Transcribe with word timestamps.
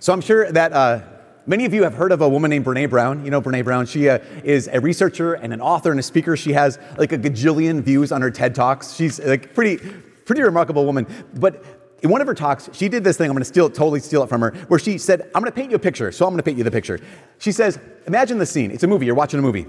So 0.00 0.12
I'm 0.12 0.20
sure 0.20 0.50
that 0.52 0.72
uh, 0.72 1.00
many 1.46 1.64
of 1.64 1.74
you 1.74 1.82
have 1.82 1.94
heard 1.94 2.12
of 2.12 2.20
a 2.20 2.28
woman 2.28 2.50
named 2.50 2.64
Brene 2.64 2.88
Brown. 2.88 3.24
You 3.24 3.30
know 3.30 3.42
Brene 3.42 3.64
Brown. 3.64 3.86
She 3.86 4.08
uh, 4.08 4.18
is 4.44 4.68
a 4.72 4.80
researcher 4.80 5.34
and 5.34 5.52
an 5.52 5.60
author 5.60 5.90
and 5.90 5.98
a 5.98 6.02
speaker. 6.02 6.36
She 6.36 6.52
has 6.52 6.78
like 6.96 7.12
a 7.12 7.18
gajillion 7.18 7.82
views 7.82 8.12
on 8.12 8.22
her 8.22 8.30
TED 8.30 8.54
Talks. 8.54 8.94
She's 8.94 9.18
like 9.18 9.54
pretty, 9.54 9.78
pretty 10.24 10.42
remarkable 10.42 10.86
woman. 10.86 11.06
But 11.34 11.64
in 12.02 12.10
one 12.10 12.20
of 12.20 12.26
her 12.28 12.34
talks, 12.34 12.70
she 12.72 12.88
did 12.88 13.02
this 13.02 13.16
thing. 13.16 13.28
I'm 13.28 13.34
going 13.34 13.42
to 13.42 13.48
steal 13.48 13.68
totally 13.68 14.00
steal 14.00 14.22
it 14.22 14.28
from 14.28 14.40
her, 14.40 14.52
where 14.68 14.78
she 14.78 14.98
said, 14.98 15.22
"I'm 15.34 15.42
going 15.42 15.46
to 15.46 15.56
paint 15.56 15.70
you 15.70 15.76
a 15.76 15.80
picture." 15.80 16.12
So 16.12 16.26
I'm 16.26 16.32
going 16.32 16.38
to 16.38 16.44
paint 16.44 16.58
you 16.58 16.64
the 16.64 16.70
picture. 16.70 17.00
She 17.38 17.50
says, 17.50 17.78
"Imagine 18.06 18.38
the 18.38 18.46
scene. 18.46 18.70
It's 18.70 18.84
a 18.84 18.86
movie. 18.86 19.06
You're 19.06 19.16
watching 19.16 19.40
a 19.40 19.42
movie, 19.42 19.66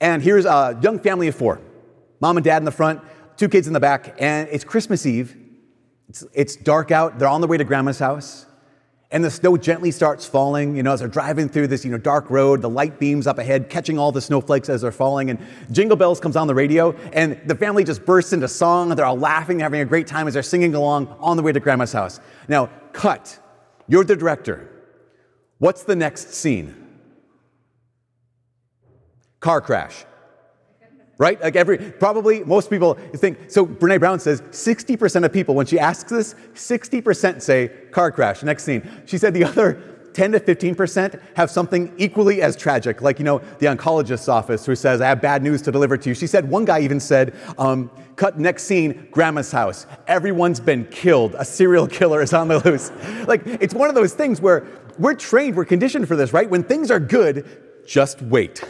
and 0.00 0.22
here's 0.22 0.44
a 0.44 0.78
young 0.80 1.00
family 1.00 1.26
of 1.26 1.34
four: 1.34 1.60
mom 2.20 2.36
and 2.36 2.44
dad 2.44 2.58
in 2.58 2.64
the 2.64 2.70
front, 2.70 3.00
two 3.36 3.48
kids 3.48 3.66
in 3.66 3.72
the 3.72 3.80
back, 3.80 4.14
and 4.20 4.48
it's 4.52 4.62
Christmas 4.62 5.04
Eve. 5.06 5.36
It's, 6.08 6.24
it's 6.34 6.56
dark 6.56 6.92
out. 6.92 7.18
They're 7.18 7.28
on 7.28 7.40
their 7.40 7.48
way 7.48 7.56
to 7.56 7.64
grandma's 7.64 7.98
house." 7.98 8.46
And 9.12 9.24
the 9.24 9.30
snow 9.30 9.56
gently 9.56 9.90
starts 9.90 10.24
falling, 10.24 10.76
you 10.76 10.84
know, 10.84 10.92
as 10.92 11.00
they're 11.00 11.08
driving 11.08 11.48
through 11.48 11.66
this, 11.66 11.84
you 11.84 11.90
know, 11.90 11.98
dark 11.98 12.30
road, 12.30 12.62
the 12.62 12.70
light 12.70 13.00
beams 13.00 13.26
up 13.26 13.38
ahead, 13.38 13.68
catching 13.68 13.98
all 13.98 14.12
the 14.12 14.20
snowflakes 14.20 14.68
as 14.68 14.82
they're 14.82 14.92
falling, 14.92 15.30
and 15.30 15.38
Jingle 15.72 15.96
Bells 15.96 16.20
comes 16.20 16.36
on 16.36 16.46
the 16.46 16.54
radio, 16.54 16.92
and 17.12 17.40
the 17.46 17.56
family 17.56 17.82
just 17.82 18.06
bursts 18.06 18.32
into 18.32 18.46
song, 18.46 18.90
they're 18.90 19.04
all 19.04 19.18
laughing, 19.18 19.58
having 19.58 19.80
a 19.80 19.84
great 19.84 20.06
time 20.06 20.28
as 20.28 20.34
they're 20.34 20.44
singing 20.44 20.76
along 20.76 21.08
on 21.18 21.36
the 21.36 21.42
way 21.42 21.50
to 21.50 21.58
grandma's 21.58 21.92
house. 21.92 22.20
Now, 22.46 22.70
cut. 22.92 23.36
You're 23.88 24.04
the 24.04 24.14
director. 24.14 24.68
What's 25.58 25.82
the 25.82 25.96
next 25.96 26.32
scene? 26.34 26.76
Car 29.40 29.60
crash 29.60 30.04
right? 31.20 31.38
Like 31.42 31.54
every, 31.54 31.76
probably 31.76 32.42
most 32.44 32.70
people 32.70 32.94
think, 33.14 33.50
so 33.50 33.66
Brene 33.66 34.00
Brown 34.00 34.18
says 34.18 34.40
60% 34.40 35.22
of 35.22 35.30
people, 35.30 35.54
when 35.54 35.66
she 35.66 35.78
asks 35.78 36.10
this, 36.10 36.34
60% 36.54 37.42
say 37.42 37.68
car 37.90 38.10
crash, 38.10 38.42
next 38.42 38.64
scene. 38.64 38.88
She 39.04 39.18
said 39.18 39.34
the 39.34 39.44
other 39.44 39.82
10 40.14 40.32
to 40.32 40.40
15% 40.40 41.20
have 41.36 41.50
something 41.50 41.92
equally 41.98 42.40
as 42.40 42.56
tragic, 42.56 43.02
like, 43.02 43.18
you 43.18 43.26
know, 43.26 43.38
the 43.58 43.66
oncologist's 43.66 44.28
office 44.28 44.64
who 44.64 44.74
says, 44.74 45.02
I 45.02 45.08
have 45.08 45.20
bad 45.20 45.42
news 45.42 45.60
to 45.62 45.70
deliver 45.70 45.98
to 45.98 46.08
you. 46.08 46.14
She 46.14 46.26
said, 46.26 46.48
one 46.48 46.64
guy 46.64 46.80
even 46.80 46.98
said, 46.98 47.34
um, 47.58 47.90
cut 48.16 48.38
next 48.38 48.62
scene, 48.62 49.08
grandma's 49.10 49.52
house. 49.52 49.86
Everyone's 50.06 50.58
been 50.58 50.86
killed. 50.86 51.34
A 51.38 51.44
serial 51.44 51.86
killer 51.86 52.22
is 52.22 52.32
on 52.32 52.48
the 52.48 52.60
loose. 52.60 52.90
like, 53.28 53.42
it's 53.44 53.74
one 53.74 53.90
of 53.90 53.94
those 53.94 54.14
things 54.14 54.40
where 54.40 54.66
we're 54.98 55.14
trained, 55.14 55.54
we're 55.54 55.66
conditioned 55.66 56.08
for 56.08 56.16
this, 56.16 56.32
right? 56.32 56.48
When 56.48 56.62
things 56.62 56.90
are 56.90 56.98
good, 56.98 57.84
just 57.86 58.22
wait. 58.22 58.64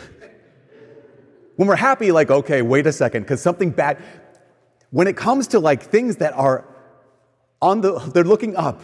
When 1.61 1.69
we're 1.69 1.77
happy, 1.77 2.11
like, 2.11 2.31
okay, 2.31 2.63
wait 2.63 2.87
a 2.87 2.93
second, 2.93 3.25
because 3.25 3.43
something 3.43 3.69
bad. 3.69 3.99
When 4.89 5.07
it 5.07 5.15
comes 5.15 5.49
to 5.49 5.61
like 5.61 5.83
things 5.83 6.17
that 6.17 6.33
are 6.33 6.67
on 7.61 7.83
the, 7.83 7.99
they're 7.99 8.25
looking 8.25 8.57
up, 8.57 8.81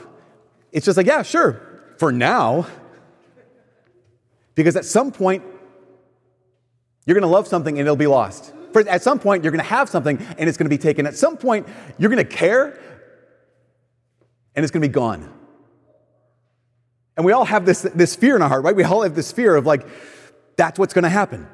it's 0.73 0.85
just 0.85 0.99
like, 0.99 1.07
yeah, 1.07 1.23
sure, 1.23 1.59
for 1.97 2.13
now. 2.13 2.67
Because 4.55 4.77
at 4.77 4.85
some 4.85 5.11
point, 5.11 5.43
you're 7.07 7.15
to 7.23 7.29
love 7.29 7.49
something 7.49 7.79
and 7.79 7.87
it'll 7.87 7.97
be 7.97 8.07
lost. 8.07 8.53
For, 8.75 8.87
at 8.87 9.03
some 9.03 9.21
point, 9.21 9.43
you're 9.43 9.53
to 9.65 9.71
have 9.71 9.89
something 9.89 10.19
and 10.37 10.47
it's 10.47 10.59
to 10.67 10.69
be 10.69 10.77
taken. 10.77 11.07
At 11.07 11.17
some 11.17 11.39
point, 11.39 11.67
you're 11.97 12.11
to 12.23 12.31
care 12.31 12.79
and 14.55 14.63
it's 14.63 14.71
to 14.83 14.87
be 14.89 14.93
gone. 14.93 15.33
And 17.17 17.25
we 17.25 17.33
all 17.33 17.47
have 17.47 17.65
this, 17.65 17.81
this 17.95 18.15
fear 18.15 18.37
in 18.37 18.43
our 18.43 18.51
heart, 18.51 18.65
right? 18.65 18.77
We 18.77 18.85
all 18.85 19.01
have 19.01 19.15
this 19.15 19.33
fear 19.33 19.57
of 19.57 19.65
like, 19.65 19.87
that's 20.59 20.79
what's 20.79 20.93
to 21.05 21.09
happen. 21.09 21.49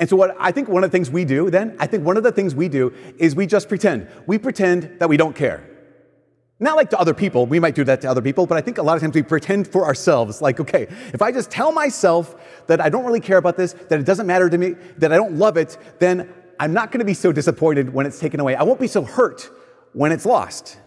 And 0.00 0.08
so, 0.08 0.16
what 0.16 0.34
I 0.40 0.50
think 0.50 0.66
one 0.66 0.82
of 0.82 0.90
the 0.90 0.96
things 0.96 1.10
we 1.10 1.26
do 1.26 1.50
then, 1.50 1.76
I 1.78 1.86
think 1.86 2.06
one 2.06 2.16
of 2.16 2.22
the 2.22 2.32
things 2.32 2.54
we 2.54 2.70
do 2.70 2.94
is 3.18 3.36
we 3.36 3.46
just 3.46 3.68
pretend. 3.68 4.08
We 4.26 4.38
pretend 4.38 4.98
that 4.98 5.10
we 5.10 5.18
don't 5.18 5.36
care. 5.36 5.68
Not 6.58 6.76
like 6.76 6.88
to 6.90 6.98
other 6.98 7.12
people, 7.12 7.44
we 7.44 7.60
might 7.60 7.74
do 7.74 7.84
that 7.84 8.00
to 8.00 8.10
other 8.10 8.22
people, 8.22 8.46
but 8.46 8.56
I 8.56 8.62
think 8.62 8.78
a 8.78 8.82
lot 8.82 8.96
of 8.96 9.02
times 9.02 9.14
we 9.14 9.22
pretend 9.22 9.68
for 9.68 9.84
ourselves. 9.84 10.40
Like, 10.40 10.58
okay, 10.58 10.86
if 11.12 11.20
I 11.20 11.32
just 11.32 11.50
tell 11.50 11.70
myself 11.70 12.34
that 12.66 12.80
I 12.80 12.88
don't 12.88 13.04
really 13.04 13.20
care 13.20 13.36
about 13.36 13.58
this, 13.58 13.74
that 13.74 14.00
it 14.00 14.04
doesn't 14.06 14.26
matter 14.26 14.48
to 14.48 14.56
me, 14.56 14.74
that 14.98 15.12
I 15.12 15.16
don't 15.16 15.36
love 15.36 15.58
it, 15.58 15.76
then 15.98 16.32
I'm 16.58 16.72
not 16.72 16.92
gonna 16.92 17.04
be 17.04 17.14
so 17.14 17.30
disappointed 17.30 17.92
when 17.92 18.06
it's 18.06 18.18
taken 18.18 18.40
away. 18.40 18.54
I 18.54 18.62
won't 18.62 18.80
be 18.80 18.88
so 18.88 19.02
hurt 19.04 19.50
when 19.92 20.12
it's 20.12 20.24
lost. 20.24 20.78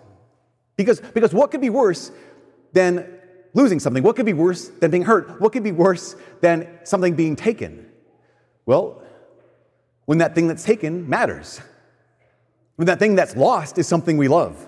Because, 0.76 1.02
because 1.02 1.34
what 1.34 1.52
could 1.52 1.62
be 1.62 1.70
worse 1.70 2.12
than 2.74 3.20
losing 3.54 3.80
something? 3.80 4.02
What 4.02 4.16
could 4.16 4.26
be 4.26 4.34
worse 4.34 4.70
than 4.70 4.90
being 4.90 5.04
hurt? 5.04 5.40
What 5.40 5.54
could 5.54 5.64
be 5.64 5.72
worse 5.72 6.16
than 6.42 6.68
something 6.84 7.14
being 7.14 7.36
taken? 7.36 7.92
Well, 8.66 9.03
when 10.06 10.18
that 10.20 10.36
thing 10.36 10.48
that's 10.48 10.64
taken 10.64 11.08
matters. 11.08 11.62
When 12.76 12.88
that 12.88 13.00
thing 13.00 13.16
that's 13.16 13.36
lost 13.36 13.78
is 13.78 13.88
something 13.88 14.18
we 14.18 14.28
love. 14.28 14.66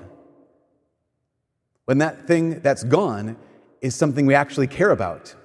When 1.86 1.98
that 2.00 2.28
thing 2.28 2.60
that's 2.62 2.84
gone 2.84 3.38
is 3.82 3.96
something 3.96 4.26
we 4.26 4.34
actually 4.34 4.68
care 4.68 4.92
about. 4.92 5.36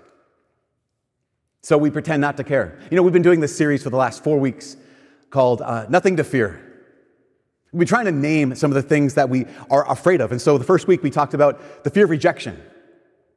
So 1.62 1.76
we 1.76 1.90
pretend 1.90 2.20
not 2.20 2.36
to 2.38 2.44
care. 2.44 2.78
You 2.90 2.96
know, 2.96 3.02
we've 3.02 3.12
been 3.12 3.22
doing 3.22 3.40
this 3.40 3.56
series 3.56 3.82
for 3.82 3.90
the 3.90 3.96
last 3.96 4.24
four 4.24 4.38
weeks 4.38 4.76
called 5.28 5.60
uh, 5.60 5.86
Nothing 5.88 6.16
to 6.16 6.24
Fear. 6.24 6.66
Been 7.72 7.86
trying 7.86 8.06
to 8.06 8.12
name 8.12 8.54
some 8.56 8.70
of 8.70 8.74
the 8.74 8.82
things 8.82 9.14
that 9.14 9.28
we 9.28 9.46
are 9.70 9.88
afraid 9.90 10.20
of. 10.20 10.32
And 10.32 10.40
so 10.40 10.58
the 10.58 10.64
first 10.64 10.88
week 10.88 11.02
we 11.02 11.10
talked 11.10 11.34
about 11.34 11.84
the 11.84 11.90
fear 11.90 12.04
of 12.04 12.10
rejection. 12.10 12.60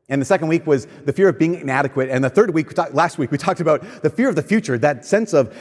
And 0.09 0.21
the 0.21 0.25
second 0.25 0.47
week 0.47 0.67
was 0.67 0.85
the 1.05 1.13
fear 1.13 1.29
of 1.29 1.39
being 1.39 1.55
inadequate. 1.55 2.09
And 2.09 2.23
the 2.23 2.29
third 2.29 2.53
week, 2.53 2.77
last 2.93 3.17
week, 3.17 3.31
we 3.31 3.37
talked 3.37 3.61
about 3.61 4.03
the 4.03 4.09
fear 4.09 4.27
of 4.27 4.35
the 4.35 4.43
future, 4.43 4.77
that 4.79 5.05
sense 5.05 5.33
of 5.33 5.55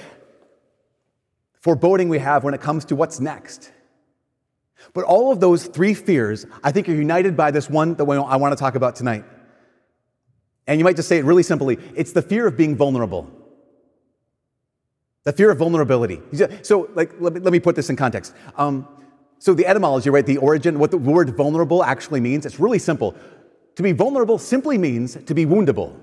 foreboding 1.63 2.09
we 2.09 2.19
have 2.19 2.45
when 2.45 2.55
it 2.55 2.61
comes 2.61 2.85
to 2.87 2.97
what's 2.97 3.21
next. 3.21 3.73
But 4.95 5.05
all 5.05 5.33
of 5.33 5.41
those 5.41 5.67
three 5.67 5.95
fears, 5.95 6.45
I 6.63 6.73
think, 6.73 6.89
are 6.89 6.95
united 6.95 7.37
by 7.37 7.53
this 7.53 7.71
one 7.71 7.95
that 7.95 8.05
I 8.05 8.37
want 8.37 8.53
to 8.53 8.57
talk 8.57 8.75
about 8.75 8.97
tonight. 8.97 9.25
And 10.67 10.79
you 10.79 10.85
might 10.85 10.97
just 10.97 11.09
say 11.09 11.19
it 11.19 11.25
really 11.25 11.43
simply 11.43 11.79
it's 11.95 12.13
the 12.13 12.23
fear 12.23 12.47
of 12.47 12.57
being 12.57 12.77
vulnerable. 12.77 13.31
The 15.25 15.33
fear 15.33 15.53
of 15.53 15.59
vulnerability. 15.59 16.21
So, 16.63 16.91
like, 16.95 17.13
let 17.21 17.33
me, 17.33 17.41
let 17.41 17.53
me 17.53 17.61
put 17.61 17.77
this 17.77 17.91
in 17.91 17.95
context. 17.95 18.35
Um, 18.57 18.89
so, 19.39 19.55
the 19.55 19.67
etymology, 19.67 20.11
right, 20.11 20.27
the 20.27 20.39
origin, 20.39 20.81
what 20.81 20.91
the 20.91 20.99
word 20.99 21.37
vulnerable 21.37 21.85
actually 21.85 22.21
means, 22.21 22.45
it's 22.45 22.59
really 22.59 22.81
simple. 22.81 23.15
To 23.77 23.85
be 23.85 23.93
vulnerable 23.93 24.37
simply 24.39 24.79
means 24.79 25.15
to 25.15 25.33
be 25.33 25.47
woundable. 25.47 25.97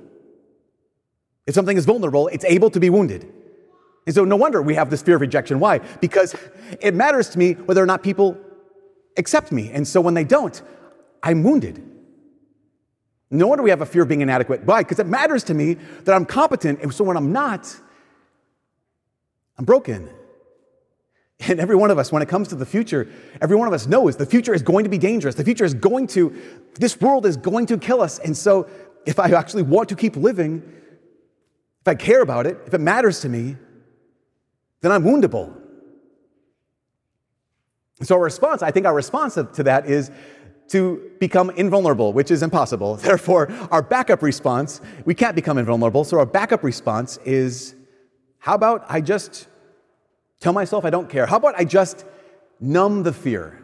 If 1.46 1.54
something 1.54 1.76
is 1.76 1.86
vulnerable, 1.86 2.30
it's 2.30 2.46
able 2.46 2.70
to 2.70 2.80
be 2.80 2.90
wounded. 2.90 3.30
And 4.06 4.16
so, 4.16 4.26
no 4.26 4.36
wonder 4.36 4.62
we 4.62 4.76
have 4.76 4.90
this 4.90 5.02
fear 5.02 5.16
of 5.16 5.22
rejection. 5.22 5.60
Why? 5.60 5.80
Because 6.00 6.36
it 6.82 6.96
matters 6.96 7.30
to 7.30 7.40
me 7.40 7.54
whether 7.54 7.84
or 7.84 7.86
not 7.86 8.02
people 8.02 8.38
accept 9.18 9.52
me. 9.52 9.72
And 9.72 9.88
so, 9.88 10.02
when 10.02 10.14
they 10.14 10.24
don't, 10.24 10.62
I'm 11.22 11.44
wounded. 11.44 11.84
No 13.32 13.48
wonder 13.48 13.64
we 13.64 13.70
have 13.70 13.82
a 13.82 13.86
fear 13.86 14.02
of 14.04 14.08
being 14.08 14.22
inadequate. 14.22 14.64
Why? 14.64 14.82
Because 14.82 15.00
it 15.00 15.06
matters 15.06 15.44
to 15.46 15.54
me 15.54 15.76
that 16.06 16.16
I'm 16.16 16.26
competent. 16.26 16.82
And 16.82 16.94
so, 16.94 17.04
when 17.04 17.18
I'm 17.18 17.32
not, 17.32 17.76
I'm 19.58 19.66
broken. 19.66 20.10
And 21.48 21.60
every 21.60 21.76
one 21.76 21.90
of 21.90 21.98
us, 21.98 22.12
when 22.12 22.22
it 22.22 22.28
comes 22.28 22.50
to 22.50 22.56
the 22.56 22.66
future, 22.66 23.08
every 23.42 23.56
one 23.56 23.68
of 23.68 23.74
us 23.74 23.88
knows 23.88 24.18
the 24.18 24.26
future 24.26 24.54
is 24.54 24.62
going 24.62 24.84
to 24.84 24.90
be 24.90 24.98
dangerous. 24.98 25.36
The 25.36 25.46
future 25.46 25.64
is 25.64 25.74
going 25.74 26.08
to, 26.08 26.36
this 26.76 27.00
world 27.00 27.26
is 27.26 27.38
going 27.38 27.66
to 27.68 27.78
kill 27.78 28.02
us. 28.02 28.20
And 28.20 28.36
so, 28.36 28.68
if 29.06 29.20
I 29.20 29.30
actually 29.30 29.64
want 29.64 29.90
to 29.90 29.96
keep 29.96 30.16
living, 30.16 30.64
if 31.82 31.88
I 31.88 31.96
care 31.96 32.22
about 32.22 32.46
it, 32.46 32.58
if 32.66 32.74
it 32.74 32.82
matters 32.82 33.22
to 33.22 33.30
me, 33.30 33.56
then 34.82 34.92
I'm 34.92 35.04
woundable. 35.04 35.56
So, 38.02 38.16
our 38.16 38.22
response, 38.22 38.62
I 38.64 38.72
think 38.72 38.86
our 38.86 38.96
response 38.96 39.36
to 39.36 39.64
that 39.64 39.86
is 39.86 40.10
to 40.70 41.12
become 41.20 41.50
invulnerable, 41.52 42.14
which 42.14 42.32
is 42.32 42.44
impossible. 42.44 42.96
Therefore, 43.10 43.52
our 43.72 43.82
backup 43.82 44.22
response, 44.22 44.80
we 45.06 45.14
can't 45.14 45.36
become 45.36 45.58
invulnerable. 45.58 46.04
So, 46.04 46.18
our 46.20 46.26
backup 46.26 46.64
response 46.64 47.18
is 47.26 47.76
how 48.38 48.56
about 48.56 48.86
I 48.88 49.02
just 49.02 49.48
tell 50.40 50.54
myself 50.54 50.86
I 50.86 50.90
don't 50.90 51.10
care? 51.10 51.26
How 51.26 51.38
about 51.38 51.56
I 51.58 51.66
just 51.66 52.06
numb 52.60 53.04
the 53.04 53.14
fear? 53.14 53.64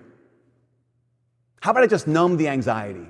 How 1.61 1.71
about 1.71 1.83
I 1.83 1.87
just 1.87 2.07
numb 2.07 2.37
the 2.37 2.49
anxiety? 2.49 3.07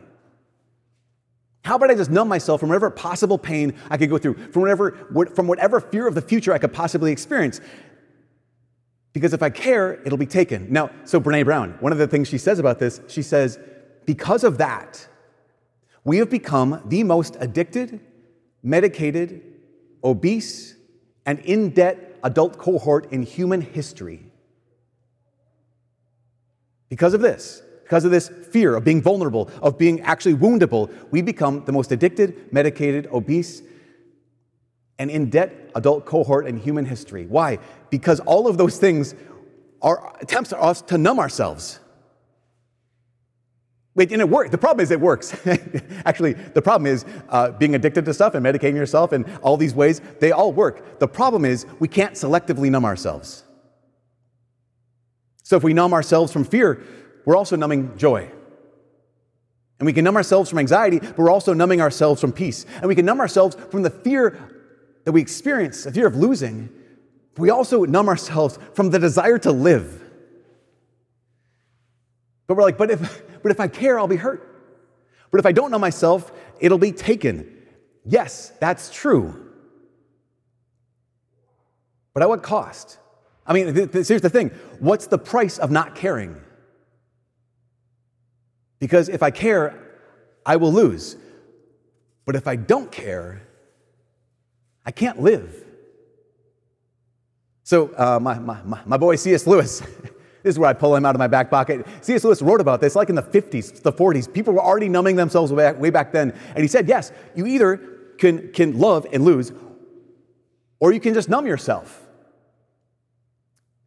How 1.66 1.78
about 1.78 1.90
I 1.90 1.96
just 1.96 2.12
numb 2.12 2.28
myself 2.28 2.60
from 2.60 2.70
whatever 2.70 2.92
possible 2.92 3.40
pain 3.40 3.74
I 3.90 3.98
could 3.98 4.10
go 4.12 4.20
through, 4.20 4.36
from 4.52 4.62
whatever, 4.62 4.92
from 5.34 5.48
whatever 5.48 5.82
fear 5.82 6.08
of 6.08 6.14
the 6.14 6.22
future 6.22 6.54
I 6.54 6.60
could 6.60 6.72
possibly 6.72 7.12
experience? 7.12 7.60
Because 9.16 9.34
if 9.34 9.42
I 9.42 9.50
care, 9.50 10.02
it'll 10.06 10.18
be 10.18 10.26
taken. 10.26 10.68
Now, 10.70 10.90
so 11.06 11.22
Brene 11.22 11.46
Brown, 11.46 11.78
one 11.80 11.94
of 11.94 11.98
the 11.98 12.06
things 12.06 12.28
she 12.28 12.38
says 12.38 12.60
about 12.60 12.80
this, 12.80 13.00
she 13.08 13.22
says, 13.22 13.58
because 14.06 14.44
of 14.44 14.58
that, 14.58 15.08
we 16.04 16.18
have 16.18 16.30
become 16.30 16.82
the 16.86 17.02
most 17.04 17.38
addicted, 17.40 18.02
medicated, 18.62 19.42
obese, 20.04 20.76
and 21.26 21.40
in 21.40 21.70
debt 21.70 22.18
adult 22.26 22.58
cohort 22.58 23.10
in 23.14 23.24
human 23.24 23.62
history. 23.62 24.26
Because 26.90 27.14
of 27.14 27.22
this, 27.22 27.62
because 27.84 28.04
of 28.04 28.12
this 28.12 28.28
fear 28.28 28.76
of 28.76 28.84
being 28.84 29.02
vulnerable, 29.02 29.50
of 29.62 29.78
being 29.78 30.02
actually 30.02 30.36
woundable, 30.36 30.94
we 31.12 31.22
become 31.22 31.64
the 31.64 31.72
most 31.72 31.94
addicted, 31.94 32.52
medicated, 32.52 33.08
obese, 33.14 33.62
and 34.98 35.12
in 35.12 35.30
debt 35.30 35.72
adult 35.76 36.06
cohort 36.06 36.48
in 36.48 36.58
human 36.58 36.86
history. 36.86 37.26
Why? 37.26 37.60
Because 37.90 38.20
all 38.22 38.48
of 38.48 38.58
those 38.58 38.78
things 38.78 39.14
are 39.82 40.16
attempts 40.22 40.52
of 40.52 40.62
us 40.62 40.82
to 40.84 40.98
numb 40.98 41.20
ourselves. 41.20 41.80
Wait, 43.94 44.12
and 44.12 44.22
it 44.22 44.28
works. 44.28 44.50
The 44.50 44.58
problem 44.58 44.84
is 44.84 44.92
it 44.92 45.00
works. 45.00 45.36
Actually, 46.06 46.34
the 46.34 46.62
problem 46.62 46.86
is 46.86 47.06
uh, 47.30 47.52
being 47.52 47.76
addicted 47.76 48.04
to 48.06 48.14
stuff 48.14 48.36
and 48.36 48.46
medicating 48.46 48.76
yourself 48.76 49.14
and 49.14 49.26
all 49.42 49.56
these 49.56 49.74
ways, 49.74 50.02
they 50.20 50.34
all 50.34 50.52
work. 50.52 51.00
The 51.00 51.08
problem 51.08 51.46
is 51.46 51.66
we 51.80 51.88
can't 51.88 52.14
selectively 52.14 52.70
numb 52.70 52.84
ourselves. 52.84 53.44
So 55.44 55.56
if 55.56 55.64
we 55.64 55.74
numb 55.74 55.94
ourselves 55.94 56.34
from 56.34 56.44
fear, 56.44 56.84
we're 57.24 57.38
also 57.38 57.56
numbing 57.56 57.98
joy. 57.98 58.30
And 59.80 59.86
we 59.86 59.94
can 59.94 60.04
numb 60.04 60.16
ourselves 60.18 60.50
from 60.50 60.60
anxiety, 60.60 61.00
but 61.00 61.18
we're 61.18 61.32
also 61.32 61.54
numbing 61.54 61.80
ourselves 61.80 62.20
from 62.20 62.34
peace. 62.34 62.66
And 62.78 62.88
we 62.88 62.96
can 62.96 63.06
numb 63.06 63.20
ourselves 63.20 63.56
from 63.70 63.84
the 63.84 63.90
fear 63.90 64.55
that 65.06 65.12
we 65.12 65.22
experience, 65.22 65.86
a 65.86 65.92
fear 65.92 66.08
of 66.08 66.16
losing. 66.16 66.70
We 67.38 67.50
also 67.50 67.86
numb 67.86 68.10
ourselves 68.10 68.60
from 68.74 68.90
the 68.90 69.00
desire 69.00 69.38
to 69.40 69.52
live. 69.52 70.02
But 72.48 72.58
we're 72.58 72.64
like, 72.64 72.78
but 72.78 72.92
if, 72.92 73.24
but 73.44 73.52
if 73.52 73.60
I 73.60 73.68
care, 73.68 73.98
I'll 73.98 74.08
be 74.08 74.18
hurt. 74.18 74.52
But 75.32 75.40
if 75.40 75.46
I 75.46 75.52
don't 75.52 75.72
know 75.72 75.80
myself, 75.80 76.32
it'll 76.60 76.78
be 76.78 76.92
taken. 76.92 77.52
Yes, 78.06 78.52
that's 78.60 78.92
true. 78.92 79.42
But 82.14 82.24
at 82.24 82.30
what 82.30 82.44
cost? 82.44 82.98
I 83.46 83.54
mean, 83.54 83.74
th- 83.74 83.92
th- 83.92 84.08
here's 84.08 84.22
the 84.22 84.30
thing 84.30 84.50
what's 84.80 85.08
the 85.08 85.18
price 85.18 85.58
of 85.58 85.72
not 85.72 85.96
caring? 85.96 86.42
Because 88.80 89.10
if 89.10 89.22
I 89.22 89.32
care, 89.32 89.80
I 90.46 90.56
will 90.56 90.72
lose. 90.72 91.18
But 92.26 92.36
if 92.36 92.48
I 92.48 92.56
don't 92.56 92.92
care, 92.92 93.45
I 94.86 94.92
can't 94.92 95.22
live. 95.22 95.64
So, 97.64 97.92
uh, 97.96 98.20
my, 98.22 98.38
my, 98.38 98.82
my 98.86 98.98
boy 98.98 99.16
C.S. 99.16 99.48
Lewis, 99.48 99.80
this 100.44 100.54
is 100.54 100.60
where 100.60 100.70
I 100.70 100.74
pull 100.74 100.96
him 100.96 101.06
out 101.06 101.16
of 101.16 101.20
my 101.20 101.28
back 101.28 101.50
pocket. 101.50 101.86
C.S. 102.02 102.24
Lewis 102.24 102.42
wrote 102.42 102.62
about 102.62 102.80
this 102.80 102.96
like 102.96 103.10
in 103.10 103.16
the 103.16 103.24
50s, 103.24 103.82
the 103.82 103.92
40s. 103.92 104.32
People 104.32 104.54
were 104.54 104.62
already 104.62 104.88
numbing 104.88 105.16
themselves 105.16 105.52
way 105.52 105.64
back, 105.64 105.80
way 105.80 105.90
back 105.90 106.12
then. 106.12 106.32
And 106.50 106.60
he 106.60 106.68
said, 106.68 106.88
yes, 106.88 107.12
you 107.36 107.48
either 107.48 107.78
can, 108.18 108.52
can 108.52 108.78
love 108.78 109.08
and 109.12 109.26
lose, 109.26 109.52
or 110.80 110.92
you 110.94 111.00
can 111.00 111.14
just 111.14 111.28
numb 111.28 111.48
yourself. 111.48 112.02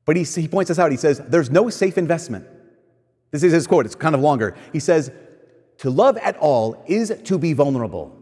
But 0.04 0.16
he, 0.16 0.24
he 0.24 0.48
points 0.48 0.68
this 0.68 0.78
out. 0.78 0.90
He 0.90 0.96
says, 0.96 1.20
there's 1.28 1.50
no 1.50 1.70
safe 1.70 1.98
investment. 1.98 2.46
This 3.30 3.42
is 3.42 3.52
his 3.52 3.66
quote, 3.66 3.86
it's 3.86 3.94
kind 3.94 4.14
of 4.14 4.20
longer. 4.20 4.56
He 4.72 4.80
says, 4.80 5.12
To 5.78 5.90
love 5.90 6.16
at 6.16 6.36
all 6.38 6.82
is 6.86 7.12
to 7.24 7.38
be 7.38 7.52
vulnerable. 7.52 8.14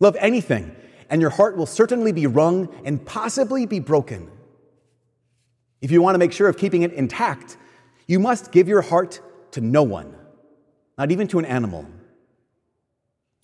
Love 0.00 0.16
anything, 0.20 0.74
and 1.10 1.20
your 1.20 1.30
heart 1.30 1.56
will 1.56 1.66
certainly 1.66 2.12
be 2.12 2.26
wrung 2.26 2.68
and 2.84 3.04
possibly 3.04 3.66
be 3.66 3.80
broken. 3.80 4.30
If 5.80 5.90
you 5.90 6.02
want 6.02 6.14
to 6.14 6.18
make 6.18 6.32
sure 6.32 6.48
of 6.48 6.56
keeping 6.56 6.82
it 6.82 6.92
intact, 6.92 7.56
you 8.06 8.18
must 8.18 8.52
give 8.52 8.68
your 8.68 8.82
heart 8.82 9.20
to 9.52 9.60
no 9.60 9.82
one, 9.82 10.14
not 10.96 11.10
even 11.10 11.28
to 11.28 11.38
an 11.38 11.44
animal. 11.44 11.86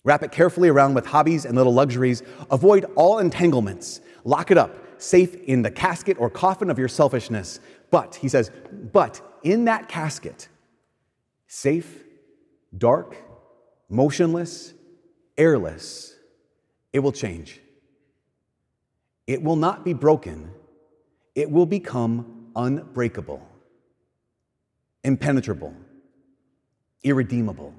Wrap 0.03 0.21
it 0.21 0.31
carefully 0.31 0.69
around 0.69 0.93
with 0.93 1.05
hobbies 1.07 1.45
and 1.45 1.55
little 1.55 1.73
luxuries. 1.73 2.21
Avoid 2.51 2.85
all 2.95 3.19
entanglements. 3.19 4.01
Lock 4.23 4.51
it 4.51 4.57
up, 4.57 4.75
safe 5.01 5.35
in 5.35 5.63
the 5.63 5.71
casket 5.71 6.17
or 6.19 6.29
coffin 6.29 6.69
of 6.69 6.77
your 6.77 6.87
selfishness. 6.87 7.59
But, 7.89 8.15
he 8.15 8.27
says, 8.27 8.51
but 8.91 9.21
in 9.43 9.65
that 9.65 9.87
casket, 9.87 10.47
safe, 11.47 12.03
dark, 12.77 13.15
motionless, 13.89 14.73
airless, 15.37 16.14
it 16.95 17.03
will 17.03 17.11
change. 17.11 17.59
It 19.27 19.43
will 19.43 19.57
not 19.57 19.83
be 19.83 19.91
broken, 19.91 20.49
it 21.35 21.51
will 21.51 21.65
become 21.65 22.51
unbreakable, 22.55 23.45
impenetrable, 25.03 25.75
irredeemable. 27.03 27.73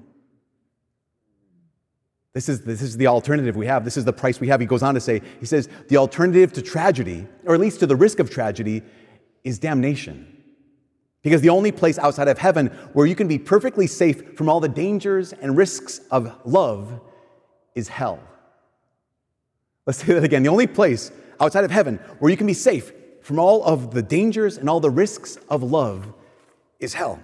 This 2.35 2.47
is, 2.47 2.61
this 2.61 2.83
is 2.83 2.95
the 2.95 3.07
alternative 3.07 3.55
we 3.55 3.65
have. 3.65 3.83
This 3.83 3.97
is 3.97 4.05
the 4.05 4.13
price 4.13 4.39
we 4.39 4.49
have. 4.49 4.59
He 4.59 4.67
goes 4.67 4.83
on 4.83 4.93
to 4.93 4.99
say, 4.99 5.23
he 5.39 5.47
says, 5.47 5.67
the 5.87 5.97
alternative 5.97 6.53
to 6.53 6.61
tragedy, 6.61 7.25
or 7.43 7.55
at 7.55 7.59
least 7.59 7.79
to 7.79 7.87
the 7.87 7.95
risk 7.95 8.19
of 8.19 8.29
tragedy, 8.29 8.83
is 9.43 9.57
damnation. 9.57 10.31
Because 11.23 11.41
the 11.41 11.49
only 11.49 11.71
place 11.71 11.97
outside 11.97 12.27
of 12.27 12.37
heaven 12.37 12.67
where 12.93 13.07
you 13.07 13.15
can 13.15 13.27
be 13.27 13.39
perfectly 13.39 13.87
safe 13.87 14.37
from 14.37 14.47
all 14.47 14.59
the 14.59 14.69
dangers 14.69 15.33
and 15.33 15.57
risks 15.57 16.01
of 16.11 16.31
love 16.45 17.01
is 17.73 17.87
hell. 17.87 18.19
Let's 19.87 20.03
say 20.03 20.13
that 20.13 20.23
again. 20.23 20.43
The 20.43 20.49
only 20.49 20.67
place 20.67 21.11
outside 21.39 21.63
of 21.63 21.71
heaven 21.71 21.97
where 22.19 22.29
you 22.29 22.37
can 22.37 22.45
be 22.45 22.53
safe 22.53 22.91
from 23.23 23.39
all 23.39 23.63
of 23.63 23.93
the 23.93 24.03
dangers 24.03 24.57
and 24.57 24.69
all 24.69 24.79
the 24.79 24.89
risks 24.89 25.37
of 25.49 25.63
love 25.63 26.13
is 26.79 26.93
hell. 26.93 27.19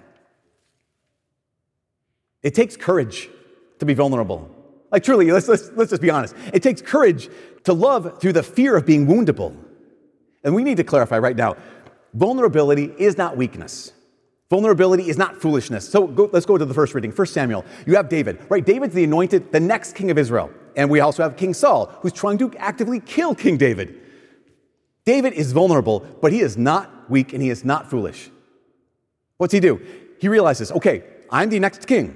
It 2.41 2.55
takes 2.55 2.75
courage 2.75 3.29
to 3.79 3.85
be 3.85 3.93
vulnerable. 3.93 4.49
Like, 4.91 5.03
truly, 5.03 5.31
let's, 5.31 5.47
let's, 5.47 5.71
let's 5.75 5.89
just 5.89 6.01
be 6.01 6.09
honest. 6.09 6.35
It 6.53 6.63
takes 6.63 6.81
courage 6.81 7.29
to 7.65 7.73
love 7.73 8.19
through 8.19 8.33
the 8.33 8.43
fear 8.43 8.75
of 8.75 8.85
being 8.85 9.07
woundable. 9.07 9.55
And 10.43 10.55
we 10.55 10.63
need 10.63 10.77
to 10.77 10.83
clarify 10.83 11.19
right 11.19 11.35
now 11.35 11.55
Vulnerability 12.13 12.93
is 12.97 13.17
not 13.17 13.35
weakness. 13.37 13.91
Vulnerability 14.49 15.09
is 15.09 15.17
not 15.17 15.41
foolishness. 15.41 15.89
So 15.89 16.05
go, 16.05 16.29
let's 16.31 16.45
go 16.45 16.59
to 16.59 16.65
the 16.65 16.73
first 16.73 16.93
reading, 16.93 17.11
1 17.11 17.25
Samuel. 17.25 17.65
You 17.87 17.95
have 17.95 18.07
David, 18.07 18.39
right? 18.49 18.63
David's 18.63 18.93
the 18.93 19.03
anointed, 19.03 19.51
the 19.51 19.59
next 19.59 19.95
king 19.95 20.11
of 20.11 20.17
Israel. 20.19 20.51
And 20.75 20.89
we 20.89 20.99
also 20.99 21.23
have 21.23 21.37
King 21.37 21.53
Saul, 21.53 21.87
who's 22.01 22.13
trying 22.13 22.37
to 22.39 22.55
actively 22.57 22.99
kill 22.99 23.35
King 23.35 23.57
David. 23.57 23.99
David 25.05 25.33
is 25.33 25.51
vulnerable, 25.51 25.99
but 26.21 26.31
he 26.31 26.39
is 26.39 26.57
not 26.57 27.09
weak 27.09 27.33
and 27.33 27.41
he 27.41 27.49
is 27.49 27.65
not 27.65 27.89
foolish. 27.89 28.29
What's 29.37 29.53
he 29.53 29.59
do? 29.59 29.81
He 30.19 30.27
realizes, 30.27 30.71
okay, 30.71 31.03
I'm 31.29 31.49
the 31.49 31.59
next 31.59 31.87
king, 31.87 32.15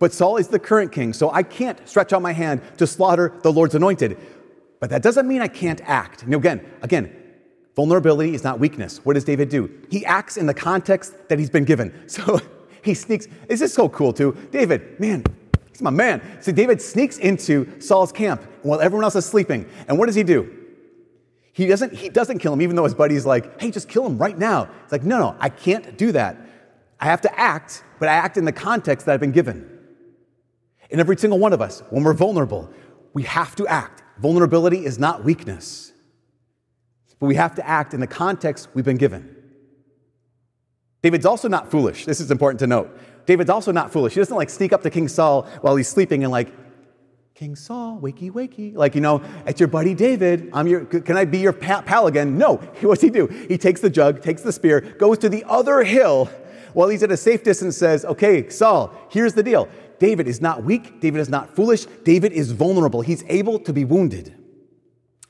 but 0.00 0.12
Saul 0.12 0.38
is 0.38 0.48
the 0.48 0.58
current 0.58 0.90
king, 0.90 1.12
so 1.12 1.30
I 1.30 1.42
can't 1.42 1.86
stretch 1.88 2.12
out 2.12 2.22
my 2.22 2.32
hand 2.32 2.60
to 2.78 2.86
slaughter 2.86 3.32
the 3.42 3.52
Lord's 3.52 3.74
anointed. 3.74 4.18
But 4.80 4.90
that 4.90 5.02
doesn't 5.02 5.28
mean 5.28 5.40
I 5.40 5.48
can't 5.48 5.80
act. 5.84 6.24
And 6.24 6.34
again, 6.34 6.64
again, 6.82 7.14
Vulnerability 7.76 8.34
is 8.34 8.44
not 8.44 8.60
weakness. 8.60 9.04
What 9.04 9.14
does 9.14 9.24
David 9.24 9.48
do? 9.48 9.70
He 9.90 10.04
acts 10.06 10.36
in 10.36 10.46
the 10.46 10.54
context 10.54 11.28
that 11.28 11.38
he's 11.38 11.50
been 11.50 11.64
given. 11.64 11.92
So 12.14 12.40
he 12.82 12.92
sneaks. 12.92 13.26
Is 13.48 13.60
this 13.60 13.62
is 13.62 13.72
so 13.72 13.88
cool, 13.88 14.12
too. 14.12 14.36
David, 14.52 15.00
man, 15.00 15.24
he's 15.74 15.82
my 15.82 15.90
man. 15.90 16.22
So 16.40 16.52
David 16.52 16.80
sneaks 16.80 17.18
into 17.18 17.80
Saul's 17.80 18.12
camp 18.12 18.42
while 18.62 18.80
everyone 18.80 19.04
else 19.04 19.16
is 19.16 19.26
sleeping. 19.26 19.68
And 19.88 19.98
what 19.98 20.06
does 20.06 20.14
he 20.14 20.22
do? 20.22 20.52
He 21.52 21.66
doesn't, 21.66 21.92
he 21.92 22.08
doesn't 22.08 22.38
kill 22.38 22.52
him, 22.52 22.62
even 22.62 22.74
though 22.74 22.84
his 22.84 22.94
buddy's 22.94 23.26
like, 23.26 23.60
hey, 23.60 23.70
just 23.70 23.88
kill 23.88 24.06
him 24.06 24.18
right 24.18 24.36
now. 24.36 24.68
It's 24.82 24.92
like, 24.92 25.04
no, 25.04 25.18
no, 25.18 25.36
I 25.38 25.50
can't 25.50 25.96
do 25.98 26.12
that. 26.12 26.36
I 26.98 27.04
have 27.04 27.20
to 27.20 27.38
act, 27.38 27.84
but 28.00 28.08
I 28.08 28.14
act 28.14 28.36
in 28.36 28.44
the 28.44 28.52
context 28.52 29.06
that 29.06 29.12
I've 29.12 29.20
been 29.20 29.32
given. 29.32 29.70
And 30.90 31.00
every 31.00 31.16
single 31.16 31.38
one 31.38 31.52
of 31.52 31.60
us, 31.60 31.82
when 31.90 32.02
we're 32.02 32.14
vulnerable, 32.14 32.70
we 33.12 33.24
have 33.24 33.54
to 33.56 33.66
act. 33.66 34.02
Vulnerability 34.18 34.84
is 34.84 34.98
not 34.98 35.24
weakness 35.24 35.92
but 37.24 37.28
we 37.28 37.36
have 37.36 37.54
to 37.54 37.66
act 37.66 37.94
in 37.94 38.00
the 38.00 38.06
context 38.06 38.68
we've 38.74 38.84
been 38.84 38.98
given. 38.98 39.34
David's 41.02 41.24
also 41.24 41.48
not 41.48 41.70
foolish. 41.70 42.04
This 42.04 42.20
is 42.20 42.30
important 42.30 42.58
to 42.60 42.66
note. 42.66 42.98
David's 43.26 43.50
also 43.50 43.72
not 43.72 43.92
foolish. 43.92 44.14
He 44.14 44.20
doesn't 44.20 44.36
like 44.36 44.50
sneak 44.50 44.72
up 44.72 44.82
to 44.82 44.90
King 44.90 45.08
Saul 45.08 45.42
while 45.60 45.76
he's 45.76 45.88
sleeping 45.88 46.22
and 46.24 46.30
like, 46.32 46.52
King 47.34 47.56
Saul, 47.56 47.98
wakey, 48.00 48.30
wakey. 48.30 48.76
Like, 48.76 48.94
you 48.94 49.00
know, 49.00 49.20
it's 49.44 49.58
your 49.58 49.68
buddy 49.68 49.92
David. 49.92 50.50
I'm 50.52 50.68
your, 50.68 50.84
can 50.84 51.16
I 51.16 51.24
be 51.24 51.38
your 51.38 51.52
pal 51.52 52.06
again? 52.06 52.38
No. 52.38 52.56
What's 52.80 53.02
he 53.02 53.10
do? 53.10 53.26
He 53.26 53.58
takes 53.58 53.80
the 53.80 53.90
jug, 53.90 54.22
takes 54.22 54.42
the 54.42 54.52
spear, 54.52 54.80
goes 54.80 55.18
to 55.18 55.28
the 55.28 55.42
other 55.48 55.82
hill 55.82 56.30
while 56.74 56.88
he's 56.88 57.02
at 57.02 57.10
a 57.10 57.16
safe 57.16 57.42
distance, 57.42 57.76
says, 57.76 58.04
okay, 58.04 58.48
Saul, 58.50 58.94
here's 59.10 59.34
the 59.34 59.42
deal. 59.42 59.68
David 59.98 60.28
is 60.28 60.40
not 60.40 60.64
weak. 60.64 61.00
David 61.00 61.20
is 61.20 61.28
not 61.28 61.54
foolish. 61.56 61.86
David 62.04 62.32
is 62.32 62.52
vulnerable. 62.52 63.00
He's 63.00 63.24
able 63.28 63.58
to 63.60 63.72
be 63.72 63.84
wounded. 63.84 64.34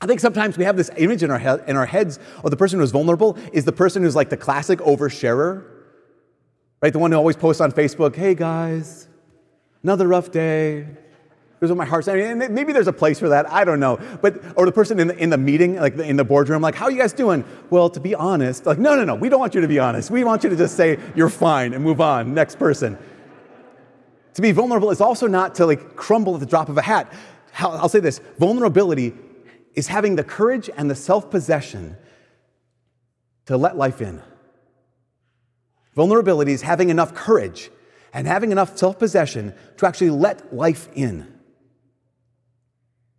I 0.00 0.06
think 0.06 0.20
sometimes 0.20 0.58
we 0.58 0.64
have 0.64 0.76
this 0.76 0.90
image 0.98 1.22
in 1.22 1.30
our, 1.30 1.38
he- 1.38 1.70
in 1.70 1.76
our 1.76 1.86
heads 1.86 2.18
of 2.42 2.50
the 2.50 2.56
person 2.56 2.80
who's 2.80 2.90
vulnerable 2.90 3.38
is 3.52 3.64
the 3.64 3.72
person 3.72 4.02
who's 4.02 4.16
like 4.16 4.28
the 4.28 4.36
classic 4.36 4.80
oversharer, 4.80 5.64
right? 6.84 6.92
The 6.92 6.98
one 6.98 7.12
who 7.12 7.16
always 7.16 7.34
posts 7.34 7.62
on 7.62 7.72
Facebook, 7.72 8.14
hey 8.14 8.34
guys, 8.34 9.08
another 9.82 10.06
rough 10.06 10.30
day. 10.30 10.86
Here's 11.58 11.70
what 11.70 11.78
my 11.78 11.86
heart's 11.86 12.04
saying. 12.04 12.42
And 12.42 12.54
maybe 12.54 12.74
there's 12.74 12.88
a 12.88 12.92
place 12.92 13.18
for 13.18 13.30
that. 13.30 13.50
I 13.50 13.64
don't 13.64 13.80
know. 13.80 13.98
But, 14.20 14.42
or 14.54 14.66
the 14.66 14.72
person 14.72 15.00
in 15.00 15.08
the, 15.08 15.16
in 15.16 15.30
the 15.30 15.38
meeting, 15.38 15.76
like 15.76 15.96
in 15.96 16.16
the 16.16 16.24
boardroom, 16.24 16.60
like, 16.60 16.74
how 16.74 16.84
are 16.84 16.90
you 16.90 16.98
guys 16.98 17.14
doing? 17.14 17.42
Well, 17.70 17.88
to 17.88 18.00
be 18.00 18.14
honest, 18.14 18.66
like, 18.66 18.76
no, 18.76 18.96
no, 18.96 19.04
no, 19.04 19.14
we 19.14 19.30
don't 19.30 19.40
want 19.40 19.54
you 19.54 19.62
to 19.62 19.68
be 19.68 19.78
honest. 19.78 20.10
We 20.10 20.24
want 20.24 20.44
you 20.44 20.50
to 20.50 20.56
just 20.56 20.76
say 20.76 20.98
you're 21.16 21.30
fine 21.30 21.72
and 21.72 21.82
move 21.82 22.02
on. 22.02 22.34
Next 22.34 22.58
person. 22.58 22.98
To 24.34 24.42
be 24.42 24.52
vulnerable 24.52 24.90
is 24.90 25.00
also 25.00 25.26
not 25.26 25.54
to 25.54 25.64
like 25.64 25.96
crumble 25.96 26.34
at 26.34 26.40
the 26.40 26.46
drop 26.46 26.68
of 26.68 26.76
a 26.76 26.82
hat. 26.82 27.10
I'll 27.60 27.88
say 27.88 28.00
this 28.00 28.20
vulnerability 28.38 29.14
is 29.72 29.86
having 29.86 30.16
the 30.16 30.24
courage 30.24 30.68
and 30.76 30.90
the 30.90 30.94
self 30.94 31.30
possession 31.30 31.96
to 33.46 33.56
let 33.56 33.78
life 33.78 34.02
in. 34.02 34.20
Vulnerability 35.94 36.52
is 36.52 36.62
having 36.62 36.90
enough 36.90 37.14
courage 37.14 37.70
and 38.12 38.26
having 38.26 38.52
enough 38.52 38.76
self 38.76 38.98
possession 38.98 39.54
to 39.76 39.86
actually 39.86 40.10
let 40.10 40.54
life 40.54 40.88
in. 40.94 41.32